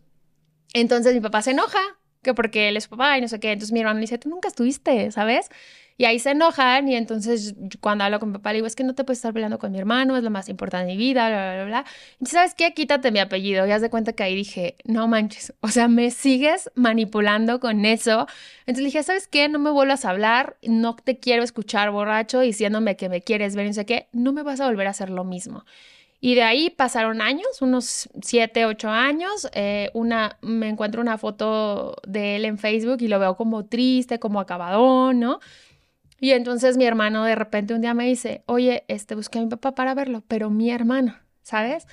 [0.73, 1.79] Entonces mi papá se enoja
[2.21, 3.51] que porque él es papá y no sé qué.
[3.51, 5.49] Entonces mi hermano dice, tú nunca estuviste, ¿sabes?
[6.01, 8.83] Y ahí se enojan y entonces cuando hablo con mi papá le digo, es que
[8.83, 11.29] no te puedes estar peleando con mi hermano, es lo más importante de mi vida,
[11.29, 11.85] bla, bla, bla.
[12.19, 12.73] Y ¿sabes qué?
[12.73, 13.67] Quítate mi apellido.
[13.67, 17.85] Y haz de cuenta que ahí dije, no manches, o sea, me sigues manipulando con
[17.85, 18.25] eso.
[18.61, 19.47] Entonces le dije, ¿sabes qué?
[19.47, 23.67] No me vuelvas a hablar, no te quiero escuchar borracho diciéndome que me quieres ver
[23.67, 25.65] y no sé qué, no me vas a volver a hacer lo mismo.
[26.19, 29.47] Y de ahí pasaron años, unos siete, ocho años.
[29.53, 34.17] Eh, una, me encuentro una foto de él en Facebook y lo veo como triste,
[34.17, 35.39] como acabadón, ¿no?
[36.21, 39.47] Y entonces mi hermano de repente un día me dice, oye, este, busqué a mi
[39.47, 41.87] papá para verlo, pero mi hermano, ¿sabes?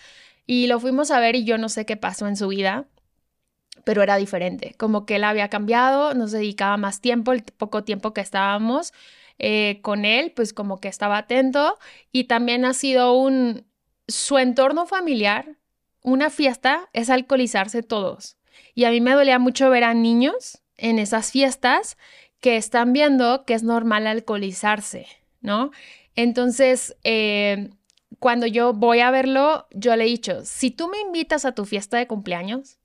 [0.47, 2.87] Y lo fuimos a ver y yo no sé qué pasó en su vida,
[3.85, 4.74] pero era diferente.
[4.76, 8.93] Como que él había cambiado, nos dedicaba más tiempo, el poco tiempo que estábamos
[9.39, 11.79] eh, con él, pues como que estaba atento.
[12.12, 13.64] Y también ha sido un,
[14.09, 15.57] su entorno familiar,
[16.03, 18.37] una fiesta es alcoholizarse todos.
[18.74, 21.97] Y a mí me dolía mucho ver a niños en esas fiestas
[22.41, 25.07] que están viendo que es normal alcoholizarse,
[25.41, 25.70] ¿no?
[26.14, 27.70] Entonces, eh,
[28.18, 31.64] cuando yo voy a verlo, yo le he dicho, si tú me invitas a tu
[31.64, 32.78] fiesta de cumpleaños,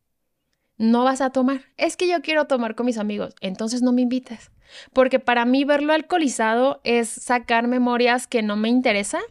[0.77, 1.61] no vas a tomar.
[1.77, 4.51] Es que yo quiero tomar con mis amigos, entonces no me invites
[4.91, 9.21] porque para mí verlo alcoholizado es sacar memorias que no me interesan.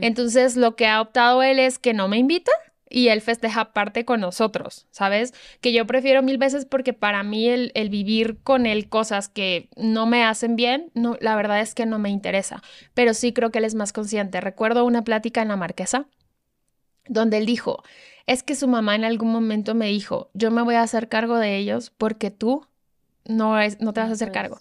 [0.00, 2.52] Entonces lo que ha optado él es que no me invita
[2.92, 5.32] y él festeja parte con nosotros, ¿sabes?
[5.60, 10.06] Que yo prefiero mil veces porque para mí el, vivir con él cosas que no
[10.06, 12.62] me hacen bien, no, la verdad es que no me interesa,
[12.94, 14.40] pero sí creo que él es más consciente.
[14.40, 16.06] Recuerdo una plática en la marquesa
[17.08, 17.82] donde él dijo,
[18.26, 21.38] es que su mamá en algún momento me dijo, yo me voy a hacer cargo
[21.38, 22.66] de ellos porque tú
[23.24, 24.58] no, es, no te vas a hacer cargo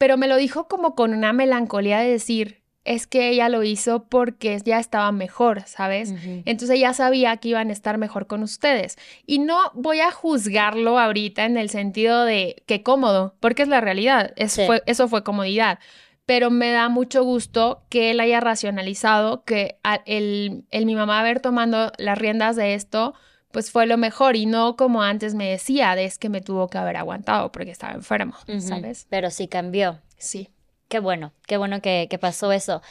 [0.00, 4.04] pero me lo dijo como con una melancolía de decir, es que ella lo hizo
[4.04, 6.14] porque ya estaba mejor, ¿sabes?
[6.44, 8.96] Entonces ya sabía que iban a estar mejor con ustedes.
[9.26, 13.80] Y no voy a juzgarlo ahorita en el sentido de que cómodo, porque es la
[13.80, 14.32] realidad,
[14.66, 15.78] fue, eso fue comodidad.
[16.24, 21.40] Pero me da mucho gusto que él haya racionalizado que el, el mi mamá haber
[21.40, 23.14] tomando las riendas de esto,
[23.50, 26.68] pues fue lo mejor y no como antes me decía, de es que me tuvo
[26.68, 29.06] que haber aguantado porque estaba enfermo, ¿sabes?
[29.10, 29.98] Pero sí cambió.
[30.18, 30.50] Sí.
[30.90, 32.82] Qué bueno, qué bueno que, pasó eso.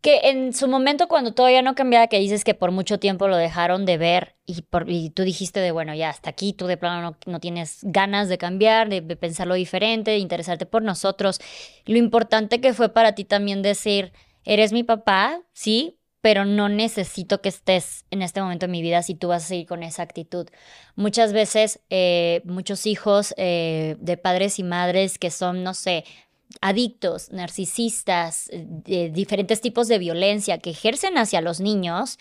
[0.00, 3.36] Que en su momento cuando todavía no cambiaba, que dices que por mucho tiempo lo
[3.36, 7.16] dejaron de ver y, por, tú dijiste de, bueno, ya hasta aquí, tú de plano
[7.26, 11.40] no, tienes ganas de cambiar, de, de pensarlo diferente, de interesarte por nosotros.
[11.84, 14.12] Lo importante que fue para ti también decir,
[14.44, 19.02] eres mi papá, sí, pero no necesito que estés en este momento de mi vida
[19.02, 20.46] si tú vas a seguir con esa actitud.
[20.94, 26.04] Muchas veces, eh, muchos hijos eh, de padres y madres que son, no sé,
[26.60, 32.18] adictos, narcisistas, de diferentes tipos de violencia que ejercen hacia los niños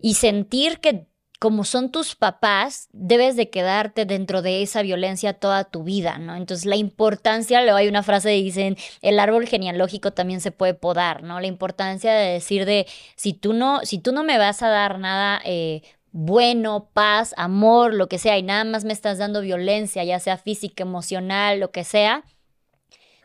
[0.00, 1.06] y sentir que
[1.40, 6.36] como son tus papás, debes de quedarte dentro de esa violencia toda tu vida, ¿no?
[6.36, 10.72] Entonces la importancia, luego hay una frase que dicen, el árbol genealógico también se puede
[10.72, 11.40] podar, ¿no?
[11.40, 12.86] La importancia de decir de,
[13.16, 17.92] si tú no, si tú no me vas a dar nada eh, bueno, paz, amor,
[17.92, 21.72] lo que sea, y nada más me estás dando violencia, ya sea física, emocional, lo
[21.72, 22.24] que sea,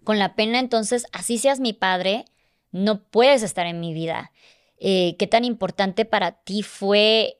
[0.10, 2.26] con la pena entonces, así seas mi padre,
[2.72, 4.32] no puedes estar en mi vida.
[4.80, 7.36] Eh, ¿Qué tan importante para ti fue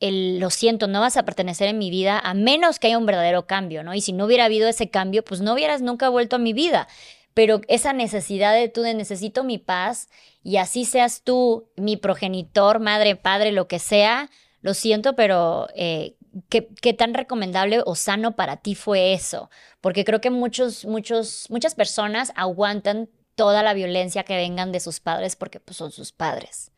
[0.00, 3.46] lo siento, no vas a pertenecer en mi vida a menos que haya un verdadero
[3.46, 3.94] cambio, ¿no?
[3.94, 6.88] Y si no hubiera habido ese cambio, pues no hubieras nunca vuelto a mi vida.
[7.32, 10.08] Pero esa necesidad de tú de necesito mi paz
[10.42, 14.30] y así seas tú mi progenitor, madre, padre, lo que sea,
[14.62, 16.16] lo siento, pero eh,
[16.48, 19.50] ¿qué, ¿qué, tan recomendable o sano para ti fue eso?
[19.80, 25.00] Porque creo que muchos, muchos, muchas personas aguantan toda la violencia que vengan de sus
[25.00, 26.72] padres porque pues, son sus padres.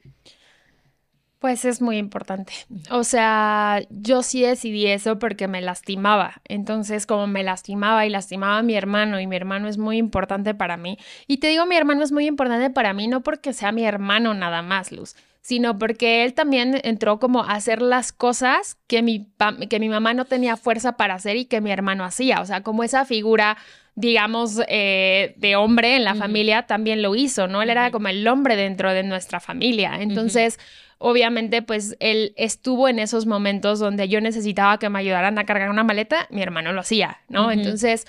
[1.42, 2.52] Pues es muy importante.
[2.92, 6.40] O sea, yo sí decidí eso porque me lastimaba.
[6.46, 10.54] Entonces, como me lastimaba y lastimaba a mi hermano, y mi hermano es muy importante
[10.54, 10.98] para mí.
[11.26, 14.34] Y te digo, mi hermano es muy importante para mí, no porque sea mi hermano
[14.34, 19.28] nada más, Luz, sino porque él también entró como a hacer las cosas que mi,
[19.68, 22.40] que mi mamá no tenía fuerza para hacer y que mi hermano hacía.
[22.40, 23.58] O sea, como esa figura
[23.94, 27.60] digamos, eh, de hombre en la familia, también lo hizo, ¿no?
[27.60, 29.98] Él era como el hombre dentro de nuestra familia.
[30.00, 30.58] Entonces,
[30.96, 35.68] obviamente, pues él estuvo en esos momentos donde yo necesitaba que me ayudaran a cargar
[35.68, 37.50] una maleta, mi hermano lo hacía, ¿no?
[37.50, 38.06] Entonces,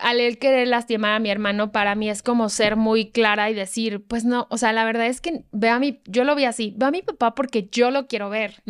[0.00, 3.54] al él querer lastimar a mi hermano, para mí es como ser muy clara y
[3.54, 6.44] decir, pues no, o sea, la verdad es que ve a mi, yo lo vi
[6.44, 8.62] así, ve a mi papá porque yo lo quiero ver.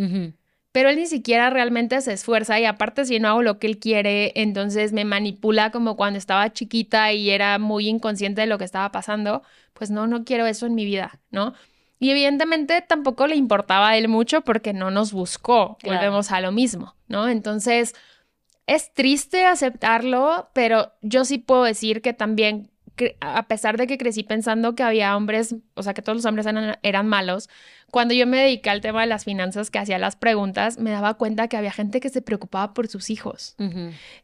[0.72, 3.78] Pero él ni siquiera realmente se esfuerza y aparte si no hago lo que él
[3.78, 8.64] quiere, entonces me manipula como cuando estaba chiquita y era muy inconsciente de lo que
[8.64, 9.42] estaba pasando,
[9.72, 11.54] pues no, no quiero eso en mi vida, ¿no?
[11.98, 15.78] Y evidentemente tampoco le importaba a él mucho porque no nos buscó.
[15.82, 17.26] Volvemos a lo mismo, ¿no?
[17.28, 17.94] Entonces,
[18.66, 22.70] es triste aceptarlo, pero yo sí puedo decir que también,
[23.20, 26.46] a pesar de que crecí pensando que había hombres, o sea, que todos los hombres
[26.82, 27.48] eran, malos,
[27.92, 31.14] cuando yo me dediqué al tema de las finanzas, que hacía las preguntas, me daba
[31.14, 33.54] cuenta que había gente que se preocupaba por sus hijos,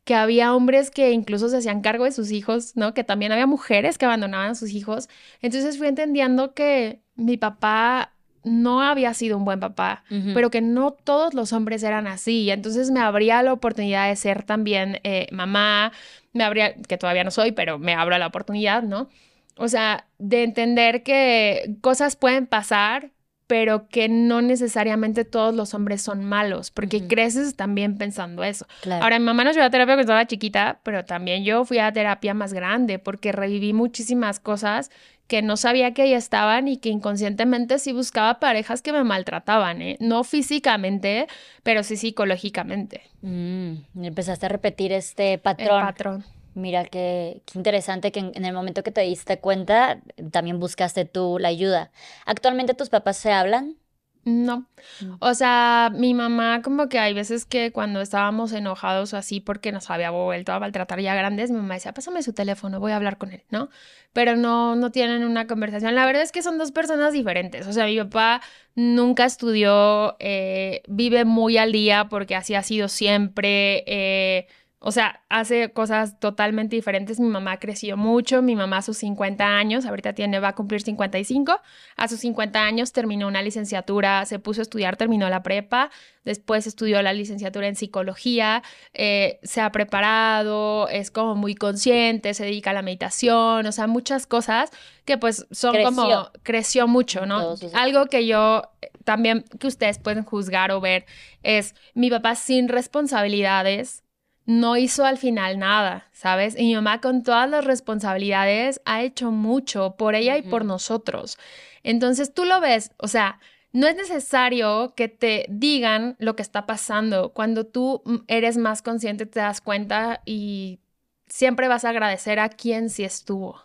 [0.05, 2.95] que había hombres que incluso se hacían cargo de sus hijos, ¿no?
[2.95, 5.09] Que también había mujeres que abandonaban a sus hijos.
[5.40, 8.12] Entonces fui entendiendo que mi papá
[8.45, 12.51] no había sido un buen papá, pero que no todos los hombres eran así.
[12.51, 15.93] Entonces me abría la oportunidad de ser también eh, mamá,
[16.32, 19.09] me abría, que todavía no soy, pero me abro la oportunidad, ¿no?
[19.57, 23.11] O sea, de entender que cosas pueden pasar,
[23.53, 28.65] pero que no necesariamente todos los hombres son malos, porque creces también pensando eso.
[28.91, 31.93] Ahora, mi mamá nos llevó a terapia cuando estaba chiquita, pero también yo fui a
[31.93, 34.91] terapia más grande, porque reviví muchísimas cosas
[35.27, 39.83] que no sabía que ahí estaban y que inconscientemente sí buscaba parejas que me maltrataban,
[39.83, 39.99] ¿eh?
[40.01, 41.27] No físicamente,
[41.63, 43.03] pero sí psicológicamente.
[43.21, 45.79] Mm, empezaste a repetir este patrón.
[45.79, 46.25] El patrón.
[46.55, 50.01] Mira, qué, qué, interesante que en, el momento que te diste cuenta,
[50.31, 51.91] también buscaste tú la ayuda.
[52.27, 53.77] ¿Actualmente tus papás se hablan?
[54.25, 54.69] No.
[55.01, 55.15] Mm.
[55.19, 59.73] O sea, mi mamá como que hay veces que cuando estábamos enojados o así porque
[59.73, 62.97] nos había vuelto a maltratar ya grandes, mi mamá decía, pásame su teléfono, voy a
[62.97, 63.69] hablar con él, ¿no?
[64.13, 65.95] Pero no, no tienen una conversación.
[65.97, 67.67] La verdad es que son dos personas diferentes.
[67.67, 68.43] O sea, mi papá
[68.77, 73.83] nunca estudió, eh, vive muy al día porque así ha sido siempre.
[73.87, 74.47] Eh,
[74.85, 77.20] o sea, hace cosas totalmente diferentes.
[77.20, 80.83] Mi mamá creció mucho, mi mamá a sus 50 años, ahorita tiene, va a cumplir
[80.83, 81.61] 55,
[81.97, 85.93] a sus 50 años terminó una licenciatura, se puso a estudiar, terminó la prepa,
[86.24, 92.45] después estudió la licenciatura en psicología, eh, se ha preparado, es como muy consciente, se
[92.45, 94.70] dedica a la meditación, o sea, muchas cosas
[95.05, 97.55] que pues son como, creció mucho, ¿no?
[97.74, 101.07] Algo que yo eh, también, que ustedes pueden juzgar o ver,
[101.45, 104.02] es mi papá sin responsabilidades
[104.47, 106.59] no hizo al final nada, ¿sabes?
[106.59, 111.38] Y mi mamá con todas las responsabilidades ha hecho mucho por ella y por nosotros.
[111.82, 113.38] Entonces tú lo ves, o sea,
[113.72, 117.32] no es necesario que te digan lo que está pasando.
[117.32, 120.80] Cuando tú mm, eres más consciente te das cuenta y
[121.26, 123.62] siempre vas a agradecer a quien sí estuvo.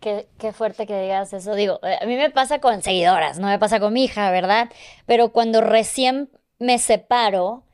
[0.00, 1.54] Qué, qué, fuerte que digas eso.
[1.54, 4.70] Digo, eh, a mí me pasa con seguidoras, no me pasa con mi hija, ¿verdad?
[5.06, 7.64] Pero cuando recién me separo,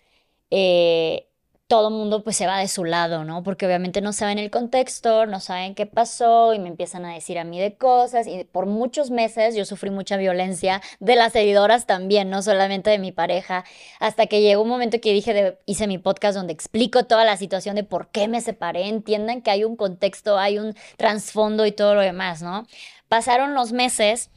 [0.51, 1.29] eh,
[1.73, 3.43] todo el mundo pues se va de su lado, ¿no?
[3.43, 7.39] Porque obviamente no saben el contexto, no saben qué pasó y me empiezan a decir
[7.39, 11.87] a mí de cosas y por muchos meses yo sufrí mucha violencia de las seguidoras
[11.87, 13.65] también, no solamente de mi pareja,
[14.01, 17.75] hasta que llegó un momento que dije, hice mi podcast donde explico toda la situación
[17.75, 21.95] de por qué me separé, entiendan que hay un contexto, hay un trasfondo y todo
[21.95, 22.67] lo demás, ¿no?
[23.09, 24.29] Pasaron los meses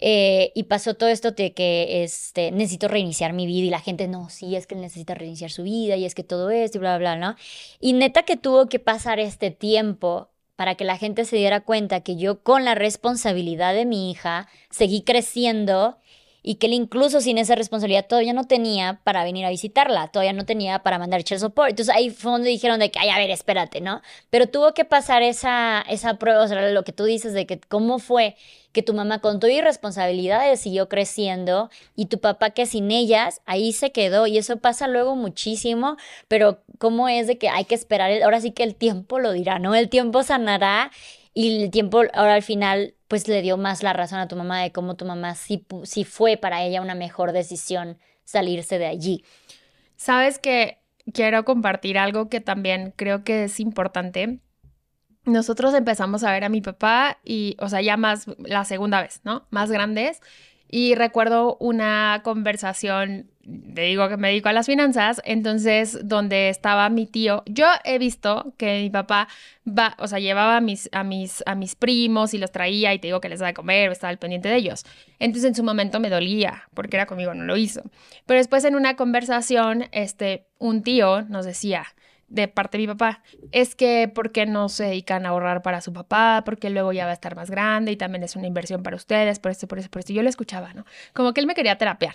[0.00, 4.08] eh, y pasó todo esto de que este, necesito reiniciar mi vida y la gente,
[4.08, 6.98] no, sí, es que necesita reiniciar su vida y es que todo esto y bla,
[6.98, 7.36] bla, bla, ¿no?
[7.80, 12.00] Y neta que tuvo que pasar este tiempo para que la gente se diera cuenta
[12.00, 15.98] que yo con la responsabilidad de mi hija seguí creciendo
[16.42, 20.32] y que él incluso sin esa responsabilidad todavía no tenía para venir a visitarla, todavía
[20.32, 21.70] no tenía para mandar child support.
[21.70, 24.02] Entonces ahí fue donde dijeron de que, ay, a ver, espérate, ¿no?
[24.30, 27.60] Pero tuvo que pasar esa, esa prueba, o sea, lo que tú dices de que
[27.60, 28.36] cómo fue
[28.72, 33.72] que tu mamá con tu irresponsabilidad siguió creciendo y tu papá que sin ellas ahí
[33.72, 35.96] se quedó y eso pasa luego muchísimo,
[36.28, 39.58] pero cómo es de que hay que esperar, ahora sí que el tiempo lo dirá,
[39.58, 39.74] ¿no?
[39.74, 40.90] El tiempo sanará
[41.34, 44.62] y el tiempo ahora al final pues le dio más la razón a tu mamá
[44.62, 49.24] de cómo tu mamá sí, sí fue para ella una mejor decisión salirse de allí.
[49.96, 50.78] Sabes que
[51.12, 54.40] quiero compartir algo que también creo que es importante.
[55.28, 59.20] Nosotros empezamos a ver a mi papá y, o sea, ya más la segunda vez,
[59.24, 59.46] ¿no?
[59.50, 60.20] Más grandes.
[60.70, 63.30] Y recuerdo una conversación,
[63.74, 67.98] te digo que me dedico a las finanzas, entonces donde estaba mi tío, yo he
[67.98, 69.28] visto que mi papá
[69.66, 72.98] va, o sea, llevaba a mis, a mis, a mis primos y los traía y
[72.98, 74.84] te digo que les daba de comer, estaba al pendiente de ellos.
[75.18, 77.82] Entonces en su momento me dolía porque era conmigo, no lo hizo.
[78.26, 81.86] Pero después en una conversación, este, un tío nos decía,
[82.28, 83.22] de parte de mi papá,
[83.52, 86.42] es que ¿por qué no se dedican a ahorrar para su papá?
[86.44, 89.38] Porque luego ya va a estar más grande y también es una inversión para ustedes,
[89.38, 90.12] por esto, por eso, por esto.
[90.12, 90.84] Yo lo escuchaba, ¿no?
[91.14, 92.14] Como que él me quería terapiar.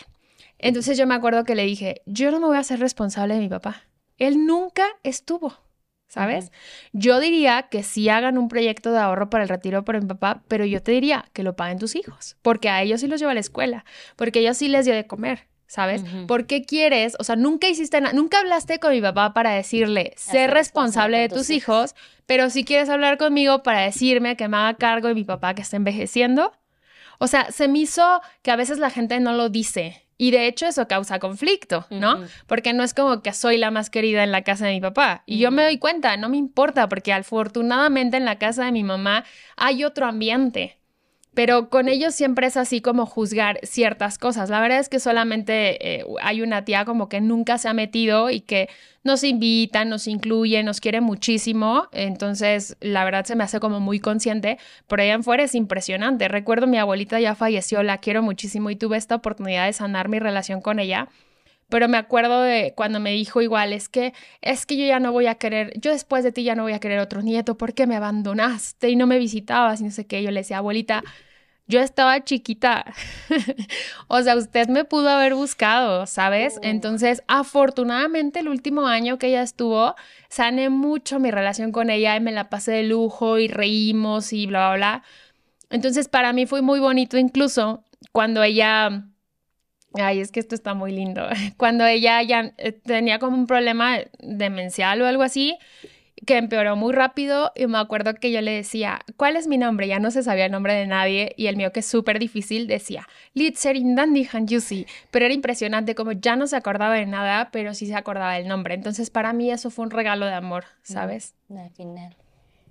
[0.59, 3.41] Entonces yo me acuerdo que le dije, yo no me voy a hacer responsable de
[3.41, 3.84] mi papá.
[4.18, 5.53] Él nunca estuvo,
[6.07, 6.51] ¿sabes?
[6.91, 10.43] Yo diría que sí hagan un proyecto de ahorro para el retiro para mi papá,
[10.47, 13.32] pero yo te diría que lo paguen tus hijos, porque a ellos sí los lleva
[13.32, 13.84] a la escuela,
[14.16, 16.03] porque a ellos sí les dio de comer, ¿sabes?
[16.28, 17.15] ¿Por qué quieres?
[17.17, 21.30] O sea, nunca hiciste nada, nunca hablaste con mi papá para decirle, sé responsable de
[21.30, 21.95] tus hijos,
[22.28, 25.63] pero si quieres hablar conmigo para decirme que me haga cargo de mi papá que
[25.63, 26.53] está envejeciendo.
[27.17, 30.05] O sea, se me hizo que a veces la gente no lo dice.
[30.15, 32.24] Y de hecho eso causa conflicto, ¿no?
[32.45, 35.24] Porque no es como que soy la más querida en la casa de mi papá.
[35.26, 38.84] Y yo me doy cuenta, no me importa, porque afortunadamente en la casa de mi
[38.84, 39.26] mamá
[39.57, 40.78] hay otro ambiente
[41.34, 44.49] pero con ellos siempre es así como juzgar ciertas cosas.
[44.49, 48.29] La verdad es que solamente eh, hay una tía como que nunca se ha metido
[48.29, 48.69] y que
[49.03, 51.88] nos invita, nos incluye, nos quiere muchísimo.
[51.91, 54.59] Entonces, la verdad se me hace como muy consciente.
[54.88, 56.27] Por allá en fuera es impresionante.
[56.27, 60.19] Recuerdo mi abuelita ya falleció, la quiero muchísimo y tuve esta oportunidad de sanar mi
[60.19, 61.09] relación con ella.
[61.74, 65.11] Pero me acuerdo de cuando me dijo igual, es que es que yo ya no
[65.11, 67.88] voy a querer, yo después de ti ya no voy a querer otro nieto porque
[67.88, 70.21] me abandonaste y no me visitabas y no sé qué.
[70.21, 71.03] Yo le decía, abuelita,
[71.65, 72.86] yo estaba chiquita.
[74.07, 76.59] o sea, usted me pudo haber buscado, ¿sabes?
[76.61, 79.95] Entonces, afortunadamente el último año que ella estuvo,
[80.30, 84.45] sané mucho mi relación con ella y me la pasé de lujo y reímos y
[84.45, 85.03] bla, bla, bla.
[85.71, 89.07] Entonces, para mí fue muy bonito incluso cuando ella
[89.94, 91.28] Ay, es que esto está muy lindo.
[91.58, 95.58] Cuando ella ya eh, tenía como un problema demencial o algo así,
[96.26, 99.88] que empeoró muy rápido y me acuerdo que yo le decía, ¿cuál es mi nombre?
[99.88, 102.68] Ya no se sabía el nombre de nadie y el mío que es súper difícil
[102.68, 107.74] decía, Litzerin Dandy Yusi, pero era impresionante como ya no se acordaba de nada, pero
[107.74, 108.74] sí se acordaba del nombre.
[108.74, 111.36] Entonces para mí eso fue un regalo de amor, ¿sabes?
[111.50, 112.16] al final.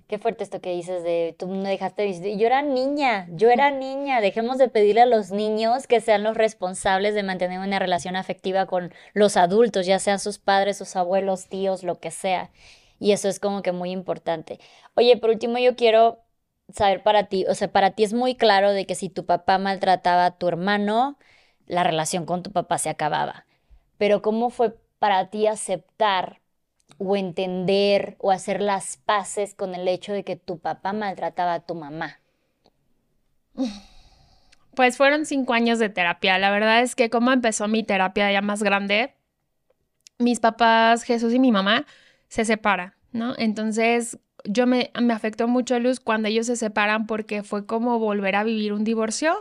[0.07, 2.37] Qué fuerte esto que dices de tú me dejaste visitar.
[2.37, 4.21] Yo era niña, yo era niña.
[4.21, 8.65] Dejemos de pedirle a los niños que sean los responsables de mantener una relación afectiva
[8.65, 12.51] con los adultos, ya sean sus padres, sus abuelos, tíos, lo que sea.
[12.99, 14.59] Y eso es como que muy importante.
[14.95, 16.19] Oye, por último yo quiero
[16.73, 19.57] saber para ti, o sea, para ti es muy claro de que si tu papá
[19.57, 21.17] maltrataba a tu hermano,
[21.65, 23.45] la relación con tu papá se acababa.
[23.97, 26.42] Pero ¿cómo fue para ti aceptar
[26.97, 31.59] o entender o hacer las paces con el hecho de que tu papá maltrataba a
[31.59, 32.19] tu mamá?
[34.75, 36.37] Pues fueron cinco años de terapia.
[36.39, 39.13] La verdad es que como empezó mi terapia ya más grande,
[40.17, 41.85] mis papás, Jesús y mi mamá,
[42.27, 43.35] se separan, ¿no?
[43.37, 48.35] Entonces yo me, me afectó mucho Luz cuando ellos se separan porque fue como volver
[48.35, 49.35] a vivir un divorcio.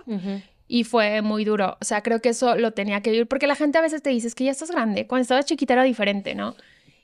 [0.68, 1.76] Y fue muy duro.
[1.82, 3.26] O sea, creo que eso lo tenía que vivir.
[3.26, 5.06] Porque la gente a veces te dice, es que ya estás grande.
[5.06, 6.54] Cuando estabas chiquita era diferente, ¿no?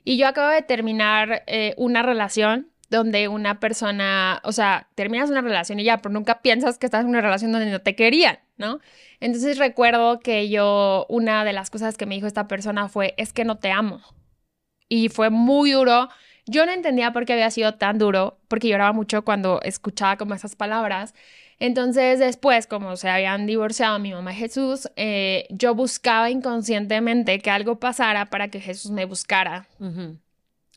[0.09, 5.41] Y yo acabo de terminar eh, una relación donde una persona, o sea, terminas una
[5.41, 8.39] relación y ya, pero nunca piensas que estás en una relación donde no te querían,
[8.57, 8.79] ¿no?
[9.19, 13.33] Entonces recuerdo que yo, una de las cosas que me dijo esta persona fue, es
[13.33, 14.01] que no te amo.
[14.87, 16.09] Y fue muy duro.
[16.47, 20.33] Yo no entendía por qué había sido tan duro, porque lloraba mucho cuando escuchaba como
[20.33, 21.13] esas palabras.
[21.59, 27.51] Entonces después, como se habían divorciado mi mamá y Jesús, eh, yo buscaba inconscientemente que
[27.51, 29.67] algo pasara para que Jesús me buscara.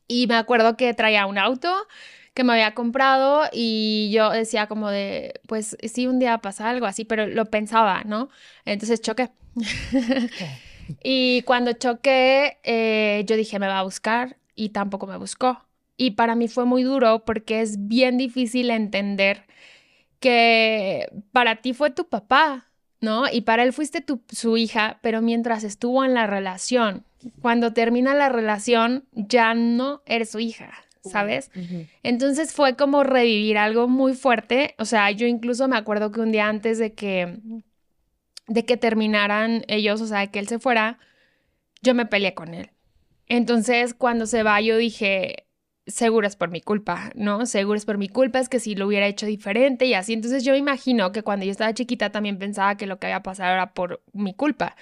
[0.08, 1.72] Y me acuerdo que traía un auto
[2.34, 6.86] que me había comprado y yo decía como de, pues sí, un día pasa algo
[6.86, 8.28] así, pero lo pensaba, ¿no?
[8.64, 9.30] Entonces choqué.
[11.04, 15.62] y cuando choqué, eh, yo dije, me va a buscar y tampoco me buscó.
[15.96, 19.44] Y para mí fue muy duro porque es bien difícil entender
[20.22, 22.70] que para ti fue tu papá,
[23.00, 23.24] ¿no?
[23.30, 27.04] Y para él fuiste tu, su hija, pero mientras estuvo en la relación,
[27.42, 30.72] cuando termina la relación, ya no eres su hija,
[31.04, 31.50] ¿sabes?
[32.02, 34.74] Entonces fue como revivir algo muy fuerte.
[34.78, 37.38] O sea, yo incluso me acuerdo que un día antes de que,
[38.46, 40.98] de que terminaran ellos, o sea, que él se fuera,
[41.82, 42.70] yo me peleé con él.
[43.26, 45.46] Entonces, cuando se va, yo dije,
[45.86, 47.46] seguro es por mi culpa, ¿no?
[47.46, 50.12] Seguro es por mi culpa, es que si lo hubiera hecho diferente y así.
[50.12, 53.52] Entonces yo imagino que cuando yo estaba chiquita también pensaba que lo que había pasado
[53.52, 54.76] era por mi culpa.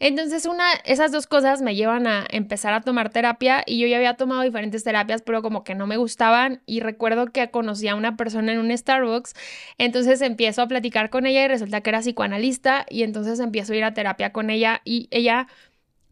[0.00, 3.96] Entonces, una, esas dos cosas me llevan a empezar a tomar terapia y yo ya
[3.96, 7.94] había tomado diferentes terapias, pero como que no me gustaban y recuerdo que conocí a
[7.94, 9.34] una persona en un Starbucks,
[9.78, 13.76] entonces empiezo a platicar con ella y resulta que era psicoanalista y entonces empiezo a
[13.76, 15.46] ir a terapia con ella y ella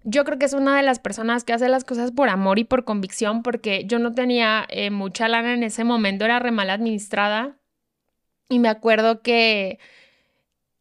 [0.05, 2.65] yo creo que es una de las personas que hace las cosas por amor y
[2.65, 6.71] por convicción, porque yo no tenía eh, mucha lana en ese momento, era re mal
[6.71, 7.57] administrada.
[8.49, 9.79] Y me acuerdo que,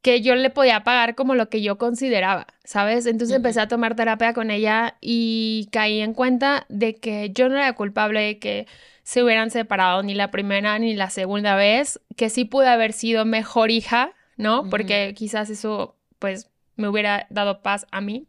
[0.01, 3.05] que yo le podía pagar como lo que yo consideraba, ¿sabes?
[3.05, 7.57] Entonces empecé a tomar terapia con ella y caí en cuenta de que yo no
[7.57, 8.67] era culpable de que
[9.03, 13.25] se hubieran separado ni la primera ni la segunda vez, que sí pude haber sido
[13.25, 14.69] mejor hija, ¿no?
[14.69, 18.27] Porque quizás eso, pues, me hubiera dado paz a mí.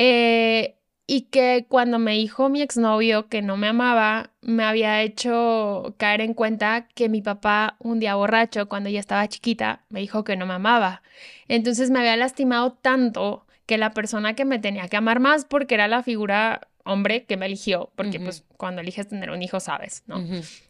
[0.00, 0.76] Eh,
[1.08, 6.20] y que cuando me dijo mi exnovio que no me amaba, me había hecho caer
[6.20, 10.36] en cuenta que mi papá un día borracho, cuando ella estaba chiquita, me dijo que
[10.36, 11.02] no me amaba.
[11.48, 15.74] Entonces me había lastimado tanto que la persona que me tenía que amar más porque
[15.74, 20.04] era la figura hombre que me eligió, porque pues cuando eliges tener un hijo sabes,
[20.06, 20.24] ¿no?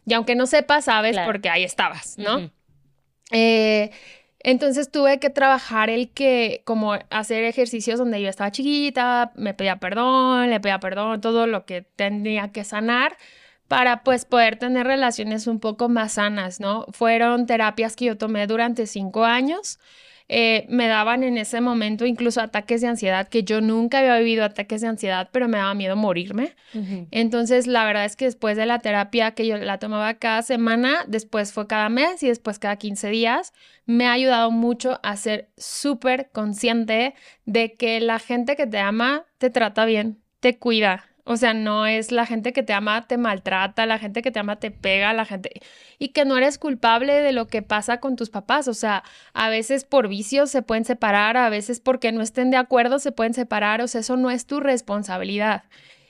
[0.05, 2.49] Y aunque no sepas, sabes porque ahí estabas, ¿no?
[3.31, 3.91] eh,
[4.39, 9.77] entonces tuve que trabajar el que, como hacer ejercicios donde yo estaba chiquita, me pedía
[9.77, 13.17] perdón, le pedía perdón, todo lo que tenía que sanar
[13.67, 16.85] para pues poder tener relaciones un poco más sanas, ¿no?
[16.91, 19.79] Fueron terapias que yo tomé durante cinco años
[20.31, 24.45] eh, me daban en ese momento incluso ataques de ansiedad, que yo nunca había vivido
[24.45, 26.53] ataques de ansiedad, pero me daba miedo morirme.
[27.09, 31.03] Entonces, la verdad es que después de la terapia que yo la tomaba cada semana,
[31.07, 33.53] después fue cada mes y después cada 15 días,
[33.87, 37.15] me ha ayudado mucho a ser súper consciente
[37.45, 41.85] de que la gente que te ama te trata bien, te cuida, o sea, no
[41.85, 45.13] es la gente que te ama te maltrata, la gente que te ama te pega,
[45.13, 45.61] la gente...
[45.99, 48.67] Y que no eres culpable de lo que pasa con tus papás.
[48.67, 49.03] O sea,
[49.33, 53.11] a veces por vicios se pueden separar, a veces porque no estén de acuerdo se
[53.11, 53.79] pueden separar.
[53.83, 55.65] O sea, eso no es tu responsabilidad.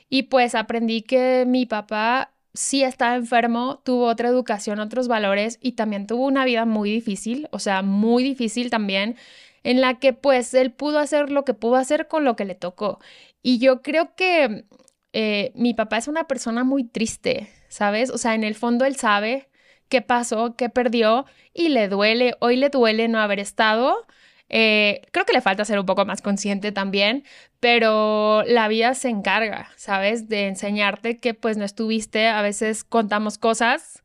[0.09, 5.73] Y pues aprendí que mi papá sí estaba enfermo, tuvo otra educación, otros valores y
[5.73, 9.17] también tuvo una vida muy difícil, o sea, muy difícil también,
[9.63, 12.55] en la que pues él pudo hacer lo que pudo hacer con lo que le
[12.55, 12.99] tocó.
[13.43, 14.65] Y yo creo que
[15.13, 18.09] eh, mi papá es una persona muy triste, ¿sabes?
[18.11, 19.49] O sea, en el fondo él sabe
[19.89, 24.05] qué pasó, qué perdió y le duele, hoy le duele no haber estado.
[24.49, 27.23] Eh, creo que le falta ser un poco más consciente también,
[27.59, 30.29] pero la vida se encarga, ¿sabes?
[30.29, 34.03] De enseñarte que pues no estuviste, a veces contamos cosas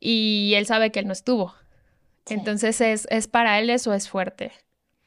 [0.00, 1.54] y él sabe que él no estuvo.
[2.26, 4.52] Entonces es, es para él eso es fuerte.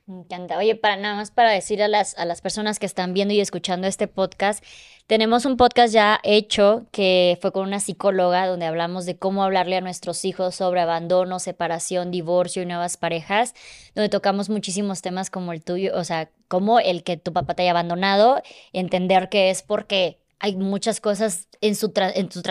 [0.08, 0.60] Me encanta.
[0.60, 3.39] Oye, para nada más para decir a las, a las personas que están viendo y
[3.39, 4.64] escuchando este podcast,
[5.08, 9.78] tenemos un podcast ya hecho que fue con una psicóloga donde hablamos de cómo hablarle
[9.78, 13.56] a nuestros hijos sobre abandono, separación, divorcio y nuevas parejas,
[13.95, 17.64] donde tocamos muchísimos temas como el tuyo, o sea, como el que tu papá te
[17.64, 18.43] haya abandonado,
[18.74, 22.43] entender que es porque hay muchas cosas en su, en su,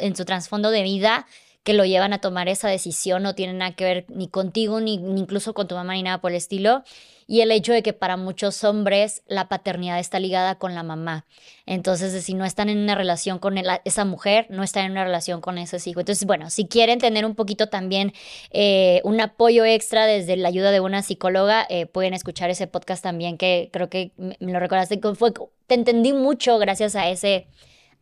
[0.00, 1.26] en su trasfondo de vida
[1.66, 4.94] que lo llevan a tomar esa decisión no tiene nada que ver ni contigo, ni,
[4.94, 6.84] incluso con tu mamá, ni nada por el estilo.
[7.26, 11.26] Y el hecho de que para muchos hombres la paternidad está ligada con la mamá.
[11.66, 15.40] Entonces, si no están en una relación con esa mujer, no están en una relación
[15.40, 15.98] con ese hijo.
[15.98, 18.12] Entonces, bueno, si quieren tener un poquito también
[18.52, 23.02] eh, un apoyo extra desde la ayuda de una psicóloga, eh, pueden escuchar ese podcast
[23.02, 25.32] también, que creo que me lo recordaste, fue,
[25.66, 27.48] te entendí mucho gracias a ese,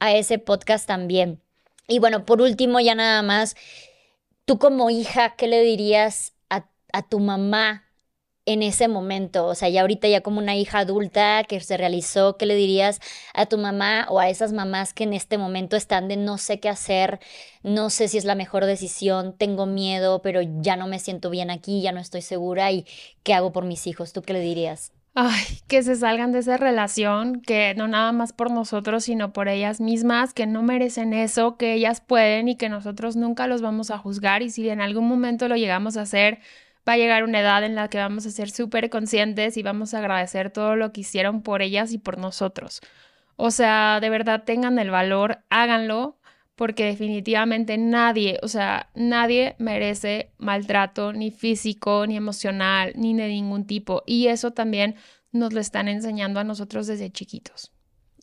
[0.00, 1.43] a ese podcast también.
[1.86, 3.56] Y bueno, por último, ya nada más,
[4.44, 6.66] tú como hija, ¿qué le dirías a,
[7.08, 7.84] tu mamá
[8.46, 9.46] en ese momento?
[9.46, 13.00] O sea, ya ahorita ya como una hija adulta que se realizó, ¿qué le dirías
[13.34, 16.60] a tu mamá o a esas mamás que en este momento están de no sé
[16.60, 17.20] qué hacer,
[17.62, 21.50] no sé si es la mejor decisión, tengo miedo, pero ya no me siento bien
[21.50, 22.86] aquí, ya no estoy segura y
[23.24, 24.12] qué hago por mis hijos?
[24.12, 24.93] ¿Tú qué le dirías?
[25.16, 29.48] Ay, que se salgan de esa relación, que no nada más por nosotros, sino por
[29.48, 33.92] ellas mismas, que no merecen eso, que ellas pueden y que nosotros nunca los vamos
[33.92, 36.40] a juzgar y si en algún momento lo llegamos a hacer,
[36.88, 39.94] va a llegar una edad en la que vamos a ser súper conscientes y vamos
[39.94, 42.80] a agradecer todo lo que hicieron por ellas y por nosotros.
[43.36, 46.18] O sea, de verdad tengan el valor, háganlo,
[46.56, 53.66] porque definitivamente nadie, o sea, nadie merece maltrato ni físico, ni emocional, ni de ningún
[53.66, 54.02] tipo.
[54.06, 54.96] Y eso también
[55.32, 57.72] nos lo están enseñando a nosotros desde chiquitos.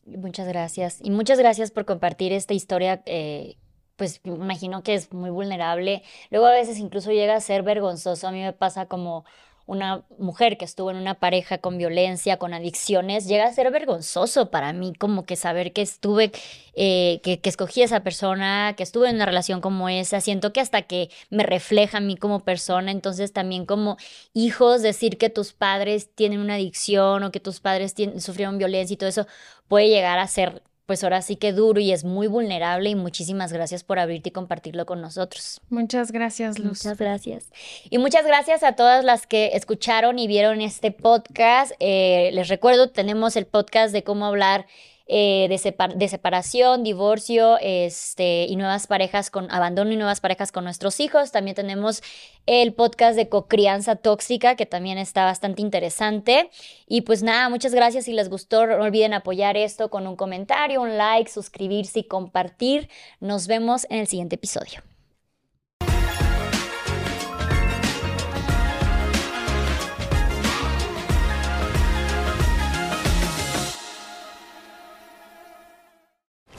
[0.06, 1.00] Muchas gracias.
[1.04, 3.04] Y muchas gracias por compartir esta historia.
[3.06, 3.58] Eh,
[3.98, 6.02] pues imagino que es muy vulnerable.
[6.32, 8.28] Luego a veces incluso llega a ser vergonzoso.
[8.28, 9.26] A mí me pasa como
[9.72, 14.52] una mujer que estuvo en una pareja con violencia, con adicciones, llega a ser vergonzoso
[14.52, 16.34] para mí, como que saber que estuve,
[16.74, 20.52] eh, que, que escogí a esa persona, que estuve en una relación como esa, siento
[20.52, 23.96] que hasta que me refleja a mí como persona, entonces también como
[24.34, 28.98] hijos, decir que tus padres tienen una adicción o que tus padres sufrieron violencia y
[28.98, 29.26] todo eso
[29.70, 30.62] puede llegar a ser
[30.92, 34.32] pues ahora sí que duro y es muy vulnerable y muchísimas gracias por abrirte y
[34.34, 35.62] compartirlo con nosotros.
[35.70, 36.84] Muchas gracias, Luz.
[36.84, 37.46] Muchas gracias.
[37.90, 41.72] Y muchas gracias a todas las que escucharon y vieron este podcast.
[41.80, 44.66] Eh, les recuerdo, tenemos el podcast de cómo hablar
[45.08, 51.00] eh, de, separación, divorcio este, y nuevas parejas con abandono y nuevas parejas con nuestros
[51.00, 51.32] hijos.
[51.32, 52.02] También tenemos
[52.46, 56.50] el podcast de cocrianza tóxica, que también está bastante interesante.
[56.88, 58.06] Y pues nada, muchas gracias.
[58.06, 62.90] Si les gustó, no olviden apoyar esto con un comentario, un like, suscribirse y compartir.
[63.20, 64.91] Nos vemos en el siguiente episodio.